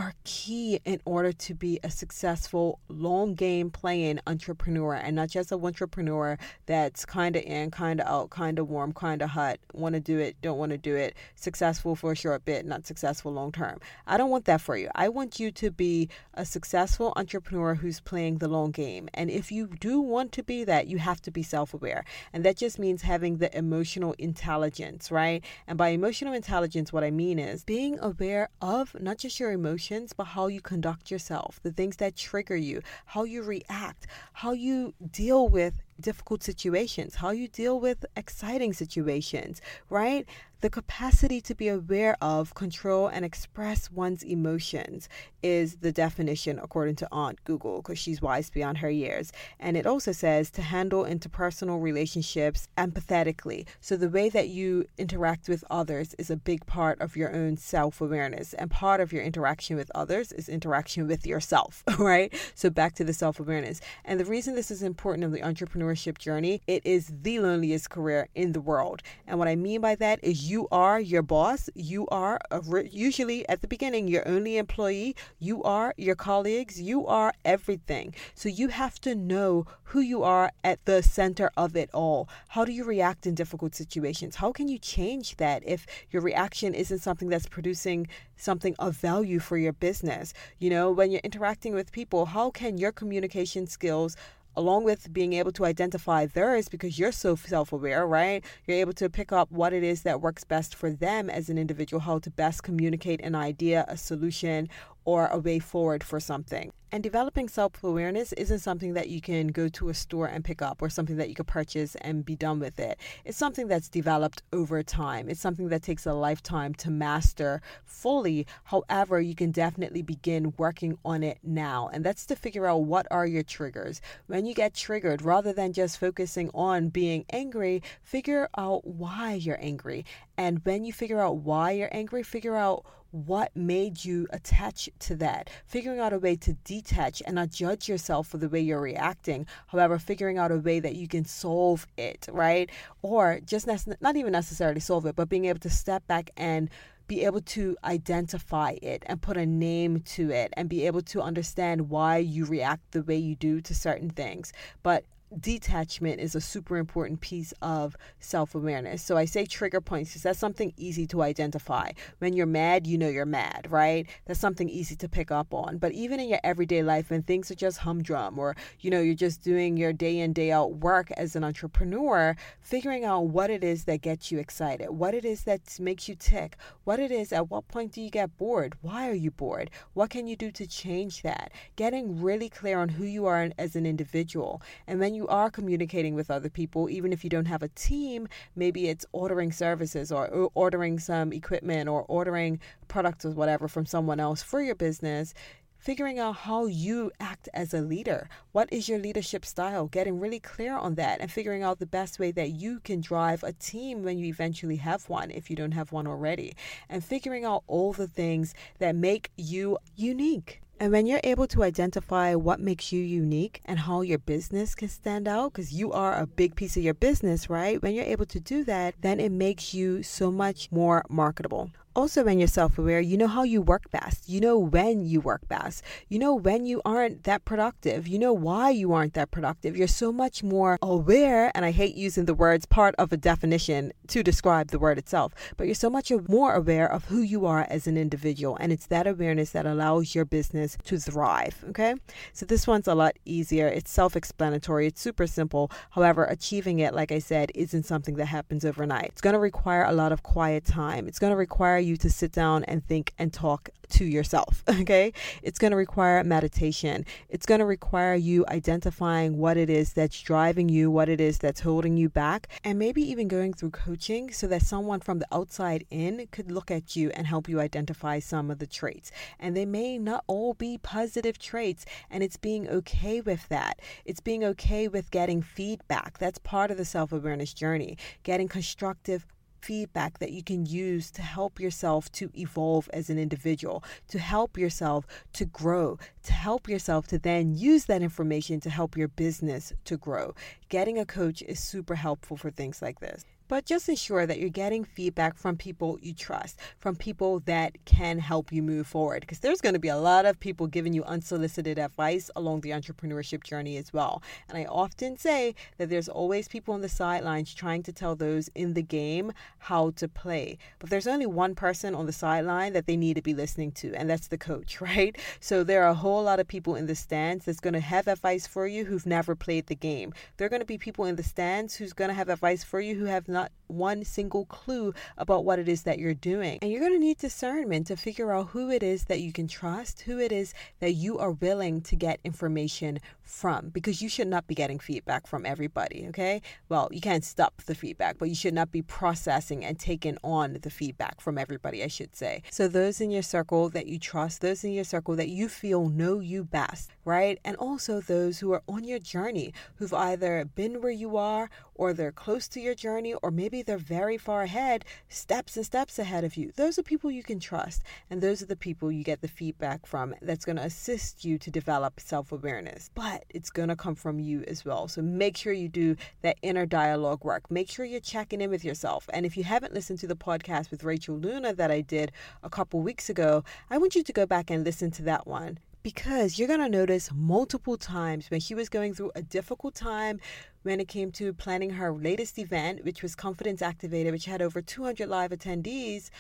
are 0.00 0.14
key 0.24 0.80
in 0.86 0.98
order 1.04 1.30
to 1.30 1.54
be 1.54 1.78
a 1.84 1.90
successful 1.90 2.80
long 2.88 3.34
game 3.34 3.70
playing 3.70 4.18
entrepreneur 4.26 4.94
and 4.94 5.14
not 5.14 5.28
just 5.28 5.52
a 5.52 5.56
entrepreneur 5.56 6.38
that's 6.64 7.04
kind 7.04 7.36
of 7.36 7.42
in, 7.42 7.70
kind 7.70 8.00
of 8.00 8.06
out, 8.06 8.30
kind 8.30 8.58
of 8.58 8.70
warm, 8.70 8.94
kind 8.94 9.20
of 9.20 9.28
hot, 9.28 9.58
want 9.74 9.94
to 9.94 10.00
do 10.00 10.18
it, 10.18 10.36
don't 10.40 10.56
want 10.56 10.72
to 10.72 10.78
do 10.78 10.96
it, 10.96 11.14
successful 11.34 11.94
for 11.94 12.12
a 12.12 12.16
short 12.16 12.46
bit, 12.46 12.64
not 12.64 12.86
successful 12.86 13.30
long 13.30 13.52
term. 13.52 13.78
I 14.06 14.16
don't 14.16 14.30
want 14.30 14.46
that 14.46 14.62
for 14.62 14.74
you. 14.74 14.88
I 14.94 15.10
want 15.10 15.38
you 15.38 15.50
to 15.52 15.70
be 15.70 16.08
a 16.32 16.46
successful 16.46 17.12
entrepreneur 17.16 17.74
who's 17.74 18.00
playing 18.00 18.38
the 18.38 18.48
long 18.48 18.70
game. 18.70 19.10
And 19.12 19.30
if 19.30 19.52
you 19.52 19.66
do 19.66 20.00
want 20.00 20.32
to 20.32 20.42
be 20.42 20.64
that, 20.64 20.86
you 20.86 20.96
have 20.96 21.20
to 21.22 21.30
be 21.30 21.42
self 21.42 21.74
aware. 21.74 22.06
And 22.32 22.42
that 22.46 22.56
just 22.56 22.78
means 22.78 23.02
having 23.02 23.36
the 23.36 23.54
emotional 23.54 24.14
intelligence, 24.18 25.10
right? 25.10 25.44
And 25.66 25.76
by 25.76 25.88
emotional 25.88 26.32
intelligence, 26.32 26.90
what 26.90 27.04
I 27.04 27.10
mean 27.10 27.38
is 27.38 27.64
being 27.64 27.98
aware 28.00 28.48
of 28.62 28.96
not 28.98 29.18
just 29.18 29.38
your 29.38 29.52
emotions 29.52 29.89
emotions, 29.90 30.12
but 30.12 30.24
how 30.24 30.46
you 30.46 30.60
conduct 30.60 31.10
yourself, 31.10 31.60
the 31.62 31.72
things 31.72 31.96
that 31.96 32.16
trigger 32.16 32.56
you, 32.56 32.82
how 33.06 33.24
you 33.24 33.42
react, 33.42 34.06
how 34.32 34.52
you 34.52 34.94
deal 35.10 35.48
with 35.48 35.82
difficult 36.00 36.42
situations, 36.42 37.16
how 37.16 37.30
you 37.30 37.48
deal 37.48 37.78
with 37.78 38.04
exciting 38.16 38.72
situations, 38.72 39.60
right? 39.88 40.26
The 40.60 40.68
capacity 40.68 41.40
to 41.40 41.54
be 41.54 41.68
aware 41.68 42.18
of, 42.20 42.54
control, 42.54 43.06
and 43.06 43.24
express 43.24 43.90
one's 43.90 44.22
emotions 44.22 45.08
is 45.42 45.76
the 45.76 45.90
definition 45.90 46.58
according 46.58 46.96
to 46.96 47.08
Aunt 47.10 47.42
Google, 47.44 47.80
because 47.80 47.98
she's 47.98 48.20
wise 48.20 48.50
beyond 48.50 48.76
her 48.78 48.90
years. 48.90 49.32
And 49.58 49.74
it 49.74 49.86
also 49.86 50.12
says 50.12 50.50
to 50.50 50.60
handle 50.60 51.04
interpersonal 51.04 51.80
relationships 51.80 52.68
empathetically. 52.76 53.66
So 53.80 53.96
the 53.96 54.10
way 54.10 54.28
that 54.28 54.50
you 54.50 54.84
interact 54.98 55.48
with 55.48 55.64
others 55.70 56.14
is 56.18 56.28
a 56.28 56.36
big 56.36 56.66
part 56.66 57.00
of 57.00 57.16
your 57.16 57.34
own 57.34 57.56
self 57.56 58.02
awareness. 58.02 58.52
And 58.52 58.70
part 58.70 59.00
of 59.00 59.14
your 59.14 59.22
interaction 59.22 59.76
with 59.76 59.90
others 59.94 60.30
is 60.30 60.46
interaction 60.46 61.06
with 61.06 61.26
yourself, 61.26 61.82
right? 61.98 62.34
So 62.54 62.68
back 62.68 62.94
to 62.96 63.04
the 63.04 63.14
self 63.14 63.40
awareness. 63.40 63.80
And 64.04 64.20
the 64.20 64.26
reason 64.26 64.56
this 64.56 64.70
is 64.70 64.82
important 64.82 65.24
in 65.24 65.32
the 65.32 65.42
entrepreneurship 65.90 66.18
journey, 66.18 66.62
it 66.66 66.84
is 66.84 67.12
the 67.22 67.40
loneliest 67.40 67.90
career 67.90 68.28
in 68.34 68.52
the 68.52 68.60
world. 68.60 69.02
And 69.26 69.38
what 69.38 69.48
I 69.48 69.56
mean 69.56 69.80
by 69.80 69.94
that 69.96 70.20
is 70.22 70.50
you 70.50 70.68
are 70.70 71.00
your 71.00 71.22
boss. 71.22 71.68
You 71.74 72.06
are 72.08 72.38
a, 72.50 72.60
usually 72.90 73.48
at 73.48 73.60
the 73.60 73.68
beginning 73.68 74.08
your 74.08 74.26
only 74.26 74.56
employee. 74.56 75.16
You 75.38 75.62
are 75.62 75.94
your 75.96 76.14
colleagues. 76.14 76.80
You 76.80 77.06
are 77.06 77.32
everything. 77.44 78.14
So 78.34 78.48
you 78.48 78.68
have 78.68 79.00
to 79.00 79.14
know 79.14 79.66
who 79.84 80.00
you 80.00 80.22
are 80.22 80.52
at 80.62 80.84
the 80.84 81.02
center 81.02 81.50
of 81.56 81.74
it 81.74 81.90
all. 81.92 82.28
How 82.48 82.64
do 82.64 82.72
you 82.72 82.84
react 82.84 83.26
in 83.26 83.34
difficult 83.34 83.74
situations? 83.74 84.36
How 84.36 84.52
can 84.52 84.68
you 84.68 84.78
change 84.78 85.36
that 85.36 85.62
if 85.66 85.86
your 86.10 86.22
reaction 86.22 86.74
isn't 86.74 87.00
something 87.00 87.28
that's 87.28 87.46
producing 87.46 88.06
something 88.36 88.74
of 88.78 88.96
value 88.96 89.40
for 89.40 89.58
your 89.58 89.72
business? 89.72 90.32
You 90.58 90.70
know, 90.70 90.90
when 90.92 91.10
you're 91.10 91.20
interacting 91.24 91.74
with 91.74 91.90
people, 91.90 92.26
how 92.26 92.50
can 92.50 92.78
your 92.78 92.92
communication 92.92 93.66
skills 93.66 94.16
along 94.56 94.84
with 94.84 95.12
being 95.12 95.32
able 95.32 95.52
to 95.52 95.64
identify 95.64 96.26
theirs 96.26 96.68
because 96.68 96.98
you're 96.98 97.12
so 97.12 97.36
self 97.36 97.72
aware, 97.72 98.06
right? 98.06 98.44
You're 98.66 98.78
able 98.78 98.92
to 98.94 99.08
pick 99.08 99.32
up 99.32 99.50
what 99.50 99.72
it 99.72 99.82
is 99.82 100.02
that 100.02 100.20
works 100.20 100.44
best 100.44 100.74
for 100.74 100.90
them 100.90 101.30
as 101.30 101.48
an 101.48 101.58
individual, 101.58 102.00
how 102.00 102.18
to 102.20 102.30
best 102.30 102.62
communicate 102.62 103.20
an 103.20 103.34
idea, 103.34 103.84
a 103.88 103.96
solution, 103.96 104.68
or 105.04 105.26
a 105.28 105.38
way 105.38 105.58
forward 105.58 106.04
for 106.04 106.20
something. 106.20 106.72
And 106.92 107.04
developing 107.04 107.48
self 107.48 107.84
awareness 107.84 108.32
isn't 108.32 108.58
something 108.58 108.94
that 108.94 109.08
you 109.08 109.20
can 109.20 109.48
go 109.48 109.68
to 109.68 109.90
a 109.90 109.94
store 109.94 110.26
and 110.26 110.44
pick 110.44 110.60
up 110.60 110.82
or 110.82 110.88
something 110.88 111.16
that 111.18 111.28
you 111.28 111.36
could 111.36 111.46
purchase 111.46 111.94
and 111.96 112.24
be 112.24 112.34
done 112.34 112.58
with 112.58 112.80
it. 112.80 112.98
It's 113.24 113.38
something 113.38 113.68
that's 113.68 113.88
developed 113.88 114.42
over 114.52 114.82
time. 114.82 115.28
It's 115.28 115.40
something 115.40 115.68
that 115.68 115.84
takes 115.84 116.04
a 116.04 116.12
lifetime 116.14 116.74
to 116.74 116.90
master 116.90 117.62
fully. 117.84 118.44
However, 118.64 119.20
you 119.20 119.36
can 119.36 119.52
definitely 119.52 120.02
begin 120.02 120.52
working 120.56 120.98
on 121.04 121.22
it 121.22 121.38
now. 121.44 121.88
And 121.92 122.04
that's 122.04 122.26
to 122.26 122.34
figure 122.34 122.66
out 122.66 122.78
what 122.78 123.06
are 123.12 123.26
your 123.26 123.44
triggers. 123.44 124.00
When 124.26 124.44
you 124.44 124.54
get 124.54 124.74
triggered, 124.74 125.22
rather 125.22 125.52
than 125.52 125.72
just 125.72 126.00
focusing 126.00 126.50
on 126.54 126.88
being 126.88 127.24
angry, 127.30 127.84
figure 128.02 128.48
out 128.58 128.84
why 128.84 129.34
you're 129.34 129.62
angry. 129.62 130.04
And 130.36 130.60
when 130.64 130.84
you 130.84 130.92
figure 130.92 131.20
out 131.20 131.36
why 131.36 131.70
you're 131.72 131.94
angry, 131.94 132.24
figure 132.24 132.56
out 132.56 132.84
what 133.10 133.54
made 133.56 134.04
you 134.04 134.26
attach 134.30 134.88
to 135.00 135.16
that? 135.16 135.50
Figuring 135.66 136.00
out 136.00 136.12
a 136.12 136.18
way 136.18 136.36
to 136.36 136.54
detach 136.64 137.22
and 137.26 137.34
not 137.34 137.50
judge 137.50 137.88
yourself 137.88 138.28
for 138.28 138.38
the 138.38 138.48
way 138.48 138.60
you're 138.60 138.80
reacting 138.80 139.46
however 139.68 139.98
figuring 139.98 140.38
out 140.38 140.52
a 140.52 140.56
way 140.56 140.80
that 140.80 140.94
you 140.94 141.08
can 141.08 141.24
solve 141.24 141.86
it 141.96 142.28
right? 142.30 142.70
Or 143.02 143.40
just 143.44 143.66
ne- 143.66 143.96
not 144.00 144.16
even 144.16 144.32
necessarily 144.32 144.80
solve 144.80 145.06
it 145.06 145.16
but 145.16 145.28
being 145.28 145.46
able 145.46 145.60
to 145.60 145.70
step 145.70 146.06
back 146.06 146.30
and 146.36 146.70
be 147.10 147.24
able 147.24 147.40
to 147.40 147.76
identify 147.82 148.76
it 148.82 149.02
and 149.06 149.20
put 149.20 149.36
a 149.36 149.44
name 149.44 149.98
to 149.98 150.30
it 150.30 150.54
and 150.56 150.68
be 150.68 150.86
able 150.86 151.02
to 151.02 151.20
understand 151.20 151.90
why 151.90 152.18
you 152.18 152.44
react 152.44 152.92
the 152.92 153.02
way 153.02 153.16
you 153.16 153.34
do 153.34 153.60
to 153.60 153.74
certain 153.74 154.10
things. 154.10 154.52
But 154.84 155.04
detachment 155.38 156.20
is 156.20 156.34
a 156.34 156.40
super 156.40 156.76
important 156.76 157.20
piece 157.20 157.52
of 157.62 157.96
self 158.18 158.54
awareness. 158.54 159.02
So 159.02 159.16
I 159.16 159.24
say 159.24 159.46
trigger 159.46 159.80
points 159.80 160.10
because 160.10 160.22
that's 160.22 160.38
something 160.38 160.72
easy 160.76 161.06
to 161.08 161.22
identify. 161.22 161.92
When 162.18 162.32
you're 162.32 162.46
mad, 162.46 162.86
you 162.86 162.98
know 162.98 163.08
you're 163.08 163.26
mad, 163.26 163.68
right? 163.70 164.06
That's 164.26 164.40
something 164.40 164.68
easy 164.68 164.96
to 164.96 165.08
pick 165.08 165.30
up 165.30 165.54
on. 165.54 165.78
But 165.78 165.92
even 165.92 166.20
in 166.20 166.28
your 166.28 166.40
everyday 166.42 166.82
life, 166.82 167.10
when 167.10 167.22
things 167.22 167.50
are 167.50 167.54
just 167.54 167.78
humdrum 167.78 168.38
or, 168.38 168.56
you 168.80 168.90
know, 168.90 169.00
you're 169.00 169.14
just 169.14 169.42
doing 169.42 169.76
your 169.76 169.92
day 169.92 170.18
in, 170.18 170.32
day 170.32 170.50
out 170.50 170.74
work 170.74 171.10
as 171.12 171.36
an 171.36 171.44
entrepreneur, 171.44 172.36
figuring 172.60 173.04
out 173.04 173.26
what 173.26 173.50
it 173.50 173.62
is 173.62 173.84
that 173.84 174.02
gets 174.02 174.32
you 174.32 174.38
excited, 174.38 174.90
what 174.90 175.14
it 175.14 175.24
is 175.24 175.44
that 175.44 175.78
makes 175.78 176.08
you 176.08 176.14
tick, 176.14 176.56
what 176.84 176.98
it 176.98 177.10
is, 177.10 177.32
at 177.32 177.50
what 177.50 177.68
point 177.68 177.92
do 177.92 178.02
you 178.02 178.10
get 178.10 178.36
bored? 178.36 178.74
Why 178.82 179.08
are 179.08 179.14
you 179.14 179.30
bored? 179.30 179.70
What 179.94 180.10
can 180.10 180.26
you 180.26 180.36
do 180.36 180.50
to 180.52 180.66
change 180.66 181.22
that? 181.22 181.52
Getting 181.76 182.20
really 182.20 182.48
clear 182.48 182.78
on 182.78 182.88
who 182.88 183.04
you 183.04 183.26
are 183.26 183.50
as 183.58 183.76
an 183.76 183.86
individual. 183.86 184.60
And 184.86 184.98
when 184.98 185.14
you 185.14 185.19
you 185.20 185.28
are 185.28 185.50
communicating 185.50 186.14
with 186.14 186.30
other 186.30 186.48
people, 186.48 186.88
even 186.88 187.12
if 187.12 187.22
you 187.22 187.28
don't 187.28 187.44
have 187.44 187.62
a 187.62 187.68
team, 187.68 188.26
maybe 188.56 188.88
it's 188.88 189.04
ordering 189.12 189.52
services 189.52 190.10
or 190.10 190.50
ordering 190.54 190.98
some 190.98 191.30
equipment 191.30 191.90
or 191.90 192.06
ordering 192.08 192.58
products 192.88 193.26
or 193.26 193.32
whatever 193.32 193.68
from 193.68 193.84
someone 193.84 194.18
else 194.18 194.42
for 194.42 194.62
your 194.62 194.74
business 194.74 195.34
figuring 195.76 196.18
out 196.18 196.36
how 196.36 196.66
you 196.66 197.10
act 197.20 197.48
as 197.54 197.72
a 197.72 197.80
leader. 197.80 198.28
What 198.52 198.70
is 198.70 198.86
your 198.86 198.98
leadership 198.98 199.46
style? 199.46 199.86
Getting 199.86 200.20
really 200.20 200.40
clear 200.40 200.76
on 200.76 200.94
that 200.96 201.20
and 201.20 201.30
figuring 201.30 201.62
out 201.62 201.78
the 201.78 201.86
best 201.86 202.18
way 202.18 202.32
that 202.32 202.50
you 202.50 202.80
can 202.80 203.00
drive 203.00 203.42
a 203.42 203.52
team 203.52 204.02
when 204.02 204.18
you 204.18 204.26
eventually 204.26 204.76
have 204.76 205.08
one, 205.08 205.30
if 205.30 205.48
you 205.48 205.56
don't 205.56 205.72
have 205.72 205.90
one 205.90 206.06
already. 206.06 206.54
And 206.90 207.02
figuring 207.02 207.46
out 207.46 207.64
all 207.66 207.94
the 207.94 208.06
things 208.06 208.54
that 208.78 208.94
make 208.94 209.30
you 209.36 209.78
unique 209.96 210.60
And 210.80 210.92
when 210.92 211.04
you're 211.04 211.20
able 211.22 211.46
to 211.48 211.62
identify 211.62 212.34
what 212.34 212.58
makes 212.58 212.90
you 212.90 213.02
unique 213.02 213.60
and 213.66 213.80
how 213.80 214.00
your 214.00 214.16
business 214.18 214.74
can 214.74 214.88
stand 214.88 215.28
out, 215.28 215.52
because 215.52 215.74
you 215.74 215.92
are 215.92 216.18
a 216.18 216.26
big 216.26 216.56
piece 216.56 216.74
of 216.74 216.82
your 216.82 216.94
business, 216.94 217.50
right? 217.50 217.82
When 217.82 217.92
you're 217.92 218.06
able 218.06 218.24
to 218.24 218.40
do 218.40 218.64
that, 218.64 218.94
then 219.02 219.20
it 219.20 219.30
makes 219.30 219.74
you 219.74 220.02
so 220.02 220.30
much 220.30 220.72
more 220.72 221.04
marketable. 221.10 221.70
Also, 221.96 222.22
when 222.22 222.38
you're 222.38 222.46
self 222.46 222.78
aware, 222.78 223.00
you 223.00 223.16
know 223.16 223.26
how 223.26 223.42
you 223.42 223.60
work 223.60 223.90
best. 223.90 224.28
You 224.28 224.40
know 224.40 224.56
when 224.56 225.04
you 225.04 225.20
work 225.20 225.48
best. 225.48 225.82
You 226.08 226.20
know 226.20 226.34
when 226.34 226.64
you 226.64 226.80
aren't 226.84 227.24
that 227.24 227.44
productive. 227.44 228.06
You 228.06 228.18
know 228.18 228.32
why 228.32 228.70
you 228.70 228.92
aren't 228.92 229.14
that 229.14 229.32
productive. 229.32 229.76
You're 229.76 229.88
so 229.88 230.12
much 230.12 230.44
more 230.44 230.78
aware, 230.80 231.50
and 231.52 231.64
I 231.64 231.72
hate 231.72 231.96
using 231.96 232.26
the 232.26 232.34
words 232.34 232.64
part 232.64 232.94
of 232.96 233.12
a 233.12 233.16
definition 233.16 233.92
to 234.06 234.22
describe 234.22 234.68
the 234.68 234.78
word 234.78 234.98
itself, 234.98 235.34
but 235.56 235.66
you're 235.66 235.74
so 235.74 235.90
much 235.90 236.12
more 236.28 236.54
aware 236.54 236.90
of 236.90 237.06
who 237.06 237.22
you 237.22 237.44
are 237.44 237.66
as 237.68 237.88
an 237.88 237.96
individual. 237.96 238.56
And 238.60 238.72
it's 238.72 238.86
that 238.86 239.08
awareness 239.08 239.50
that 239.50 239.66
allows 239.66 240.14
your 240.14 240.24
business 240.24 240.78
to 240.84 240.98
thrive. 240.98 241.64
Okay. 241.70 241.94
So 242.32 242.46
this 242.46 242.68
one's 242.68 242.86
a 242.86 242.94
lot 242.94 243.16
easier. 243.24 243.66
It's 243.66 243.90
self 243.90 244.14
explanatory, 244.14 244.86
it's 244.86 245.00
super 245.00 245.26
simple. 245.26 245.72
However, 245.90 246.24
achieving 246.24 246.78
it, 246.78 246.94
like 246.94 247.10
I 247.10 247.18
said, 247.18 247.50
isn't 247.54 247.84
something 247.84 248.14
that 248.14 248.26
happens 248.26 248.64
overnight. 248.64 249.06
It's 249.06 249.20
going 249.20 249.34
to 249.34 249.40
require 249.40 249.84
a 249.84 249.92
lot 249.92 250.12
of 250.12 250.22
quiet 250.22 250.64
time. 250.64 251.08
It's 251.08 251.18
going 251.18 251.32
to 251.32 251.36
require 251.36 251.79
you 251.80 251.96
to 251.98 252.10
sit 252.10 252.32
down 252.32 252.64
and 252.64 252.86
think 252.86 253.12
and 253.18 253.32
talk 253.32 253.70
to 253.90 254.04
yourself. 254.04 254.64
Okay. 254.80 255.12
It's 255.42 255.58
going 255.58 255.72
to 255.72 255.76
require 255.76 256.24
meditation. 256.24 257.04
It's 257.28 257.44
going 257.44 257.58
to 257.58 257.66
require 257.66 258.14
you 258.14 258.46
identifying 258.48 259.36
what 259.36 259.56
it 259.58 259.68
is 259.68 259.92
that's 259.92 260.20
driving 260.22 260.68
you, 260.70 260.90
what 260.90 261.08
it 261.08 261.20
is 261.20 261.38
that's 261.38 261.60
holding 261.60 261.98
you 261.98 262.08
back, 262.08 262.48
and 262.64 262.78
maybe 262.78 263.02
even 263.02 263.28
going 263.28 263.52
through 263.52 263.70
coaching 263.70 264.32
so 264.32 264.46
that 264.46 264.62
someone 264.62 265.00
from 265.00 265.18
the 265.18 265.26
outside 265.32 265.84
in 265.90 266.26
could 266.30 266.50
look 266.50 266.70
at 266.70 266.96
you 266.96 267.10
and 267.10 267.26
help 267.26 267.48
you 267.48 267.60
identify 267.60 268.20
some 268.20 268.50
of 268.50 268.58
the 268.58 268.66
traits. 268.66 269.12
And 269.38 269.54
they 269.54 269.66
may 269.66 269.98
not 269.98 270.24
all 270.26 270.54
be 270.54 270.78
positive 270.78 271.38
traits, 271.38 271.84
and 272.10 272.22
it's 272.22 272.38
being 272.38 272.68
okay 272.68 273.20
with 273.20 273.48
that. 273.48 273.80
It's 274.04 274.20
being 274.20 274.44
okay 274.44 274.88
with 274.88 275.10
getting 275.10 275.42
feedback. 275.42 276.18
That's 276.18 276.38
part 276.38 276.70
of 276.70 276.78
the 276.78 276.84
self 276.84 277.12
awareness 277.12 277.52
journey, 277.52 277.98
getting 278.22 278.48
constructive 278.48 279.26
feedback 279.62 280.18
that 280.18 280.32
you 280.32 280.42
can 280.42 280.66
use 280.66 281.10
to 281.12 281.22
help 281.22 281.60
yourself 281.60 282.10
to 282.12 282.30
evolve 282.34 282.88
as 282.92 283.10
an 283.10 283.18
individual, 283.18 283.84
to 284.08 284.18
help 284.18 284.56
yourself 284.56 285.06
to 285.34 285.44
grow, 285.44 285.98
to 286.22 286.32
help 286.32 286.68
yourself 286.68 287.06
to 287.08 287.18
then 287.18 287.54
use 287.54 287.84
that 287.86 288.02
information 288.02 288.60
to 288.60 288.70
help 288.70 288.96
your 288.96 289.08
business 289.08 289.72
to 289.84 289.96
grow. 289.96 290.34
Getting 290.68 290.98
a 290.98 291.06
coach 291.06 291.42
is 291.42 291.60
super 291.60 291.94
helpful 291.94 292.36
for 292.36 292.50
things 292.50 292.82
like 292.82 293.00
this. 293.00 293.24
But 293.50 293.66
just 293.66 293.88
ensure 293.88 294.26
that 294.26 294.38
you're 294.38 294.48
getting 294.48 294.84
feedback 294.84 295.36
from 295.36 295.56
people 295.56 295.98
you 296.00 296.14
trust, 296.14 296.60
from 296.78 296.94
people 296.94 297.40
that 297.46 297.84
can 297.84 298.20
help 298.20 298.52
you 298.52 298.62
move 298.62 298.86
forward. 298.86 299.22
Because 299.22 299.40
there's 299.40 299.60
going 299.60 299.72
to 299.72 299.80
be 299.80 299.88
a 299.88 299.96
lot 299.96 300.24
of 300.24 300.38
people 300.38 300.68
giving 300.68 300.92
you 300.92 301.02
unsolicited 301.02 301.76
advice 301.76 302.30
along 302.36 302.60
the 302.60 302.70
entrepreneurship 302.70 303.42
journey 303.42 303.76
as 303.76 303.92
well. 303.92 304.22
And 304.48 304.56
I 304.56 304.66
often 304.66 305.18
say 305.18 305.56
that 305.78 305.90
there's 305.90 306.08
always 306.08 306.46
people 306.46 306.74
on 306.74 306.80
the 306.80 306.88
sidelines 306.88 307.52
trying 307.52 307.82
to 307.82 307.92
tell 307.92 308.14
those 308.14 308.48
in 308.54 308.74
the 308.74 308.84
game 308.84 309.32
how 309.58 309.90
to 309.96 310.06
play. 310.06 310.56
But 310.78 310.90
there's 310.90 311.08
only 311.08 311.26
one 311.26 311.56
person 311.56 311.92
on 311.92 312.06
the 312.06 312.12
sideline 312.12 312.72
that 312.74 312.86
they 312.86 312.96
need 312.96 313.14
to 313.14 313.22
be 313.22 313.34
listening 313.34 313.72
to, 313.72 313.92
and 313.96 314.08
that's 314.08 314.28
the 314.28 314.38
coach, 314.38 314.80
right? 314.80 315.18
So 315.40 315.64
there 315.64 315.82
are 315.82 315.90
a 315.90 315.94
whole 315.94 316.22
lot 316.22 316.38
of 316.38 316.46
people 316.46 316.76
in 316.76 316.86
the 316.86 316.94
stands 316.94 317.46
that's 317.46 317.58
going 317.58 317.74
to 317.74 317.80
have 317.80 318.06
advice 318.06 318.46
for 318.46 318.68
you 318.68 318.84
who've 318.84 319.06
never 319.06 319.34
played 319.34 319.66
the 319.66 319.74
game. 319.74 320.14
There 320.36 320.46
are 320.46 320.50
going 320.50 320.62
to 320.62 320.66
be 320.66 320.78
people 320.78 321.06
in 321.06 321.16
the 321.16 321.24
stands 321.24 321.74
who's 321.74 321.92
going 321.92 322.10
to 322.10 322.14
have 322.14 322.28
advice 322.28 322.62
for 322.62 322.80
you 322.80 322.94
who 322.94 323.06
have 323.06 323.26
not 323.26 323.39
not 323.40 323.52
one 323.70 324.04
single 324.04 324.44
clue 324.46 324.92
about 325.16 325.44
what 325.44 325.58
it 325.58 325.68
is 325.68 325.82
that 325.82 325.98
you're 325.98 326.14
doing. 326.14 326.58
And 326.60 326.70
you're 326.70 326.80
going 326.80 326.92
to 326.92 326.98
need 326.98 327.18
discernment 327.18 327.86
to 327.86 327.96
figure 327.96 328.32
out 328.32 328.48
who 328.48 328.70
it 328.70 328.82
is 328.82 329.04
that 329.04 329.20
you 329.20 329.32
can 329.32 329.46
trust, 329.46 330.02
who 330.02 330.18
it 330.18 330.32
is 330.32 330.52
that 330.80 330.92
you 330.92 331.18
are 331.18 331.30
willing 331.30 331.80
to 331.82 331.96
get 331.96 332.18
information 332.24 332.98
from, 333.22 333.68
because 333.68 334.02
you 334.02 334.08
should 334.08 334.26
not 334.26 334.48
be 334.48 334.56
getting 334.56 334.80
feedback 334.80 335.26
from 335.26 335.46
everybody, 335.46 336.06
okay? 336.08 336.42
Well, 336.68 336.88
you 336.90 337.00
can't 337.00 337.24
stop 337.24 337.62
the 337.66 337.76
feedback, 337.76 338.18
but 338.18 338.28
you 338.28 338.34
should 338.34 338.54
not 338.54 338.72
be 338.72 338.82
processing 338.82 339.64
and 339.64 339.78
taking 339.78 340.18
on 340.24 340.58
the 340.62 340.70
feedback 340.70 341.20
from 341.20 341.38
everybody, 341.38 341.84
I 341.84 341.86
should 341.86 342.16
say. 342.16 342.42
So, 342.50 342.66
those 342.66 343.00
in 343.00 343.10
your 343.12 343.22
circle 343.22 343.68
that 343.70 343.86
you 343.86 344.00
trust, 344.00 344.40
those 344.40 344.64
in 344.64 344.72
your 344.72 344.84
circle 344.84 345.14
that 345.14 345.28
you 345.28 345.48
feel 345.48 345.88
know 345.88 346.18
you 346.18 346.42
best, 346.42 346.90
right? 347.04 347.38
And 347.44 347.56
also 347.56 348.00
those 348.00 348.40
who 348.40 348.52
are 348.52 348.62
on 348.66 348.82
your 348.82 348.98
journey, 348.98 349.54
who've 349.76 349.94
either 349.94 350.44
been 350.44 350.82
where 350.82 350.90
you 350.90 351.16
are 351.16 351.50
or 351.80 351.94
they're 351.94 352.12
close 352.12 352.46
to 352.46 352.60
your 352.60 352.74
journey 352.74 353.14
or 353.22 353.30
maybe 353.30 353.62
they're 353.62 353.78
very 353.78 354.18
far 354.18 354.42
ahead, 354.42 354.84
steps 355.08 355.56
and 355.56 355.64
steps 355.64 355.98
ahead 355.98 356.24
of 356.24 356.36
you. 356.36 356.52
Those 356.54 356.78
are 356.78 356.82
people 356.82 357.10
you 357.10 357.22
can 357.22 357.40
trust, 357.40 357.82
and 358.10 358.20
those 358.20 358.42
are 358.42 358.46
the 358.46 358.54
people 358.54 358.92
you 358.92 359.02
get 359.02 359.22
the 359.22 359.28
feedback 359.28 359.86
from 359.86 360.14
that's 360.20 360.44
going 360.44 360.56
to 360.56 360.62
assist 360.62 361.24
you 361.24 361.38
to 361.38 361.50
develop 361.50 361.98
self 361.98 362.32
awareness. 362.32 362.90
But 362.94 363.24
it's 363.30 363.48
going 363.48 363.70
to 363.70 363.76
come 363.76 363.94
from 363.94 364.18
you 364.20 364.44
as 364.46 364.62
well. 364.62 364.88
So 364.88 365.00
make 365.00 365.38
sure 365.38 365.54
you 365.54 365.70
do 365.70 365.96
that 366.20 366.36
inner 366.42 366.66
dialogue 366.66 367.24
work. 367.24 367.50
Make 367.50 367.70
sure 367.70 367.86
you're 367.86 368.00
checking 368.00 368.42
in 368.42 368.50
with 368.50 368.62
yourself. 368.62 369.08
And 369.14 369.24
if 369.24 369.38
you 369.38 369.44
haven't 369.44 369.72
listened 369.72 370.00
to 370.00 370.06
the 370.06 370.14
podcast 370.14 370.70
with 370.70 370.84
Rachel 370.84 371.16
Luna 371.16 371.54
that 371.54 371.70
I 371.70 371.80
did 371.80 372.12
a 372.42 372.50
couple 372.50 372.82
weeks 372.82 373.08
ago, 373.08 373.42
I 373.70 373.78
want 373.78 373.94
you 373.94 374.02
to 374.02 374.12
go 374.12 374.26
back 374.26 374.50
and 374.50 374.64
listen 374.64 374.90
to 374.90 375.02
that 375.04 375.26
one 375.26 375.58
because 375.82 376.38
you're 376.38 376.48
going 376.48 376.60
to 376.60 376.68
notice 376.68 377.10
multiple 377.14 377.76
times 377.76 378.30
when 378.30 378.40
she 378.40 378.54
was 378.54 378.68
going 378.68 378.94
through 378.94 379.12
a 379.14 379.22
difficult 379.22 379.74
time 379.74 380.20
when 380.62 380.80
it 380.80 380.88
came 380.88 381.10
to 381.12 381.32
planning 381.32 381.70
her 381.70 381.92
latest 381.92 382.38
event, 382.38 382.84
which 382.84 383.02
was 383.02 383.14
Confidence 383.14 383.62
Activated, 383.62 384.12
which 384.12 384.26
had 384.26 384.42
over 384.42 384.60
200 384.60 385.08
live 385.08 385.30
attendees. 385.30 386.10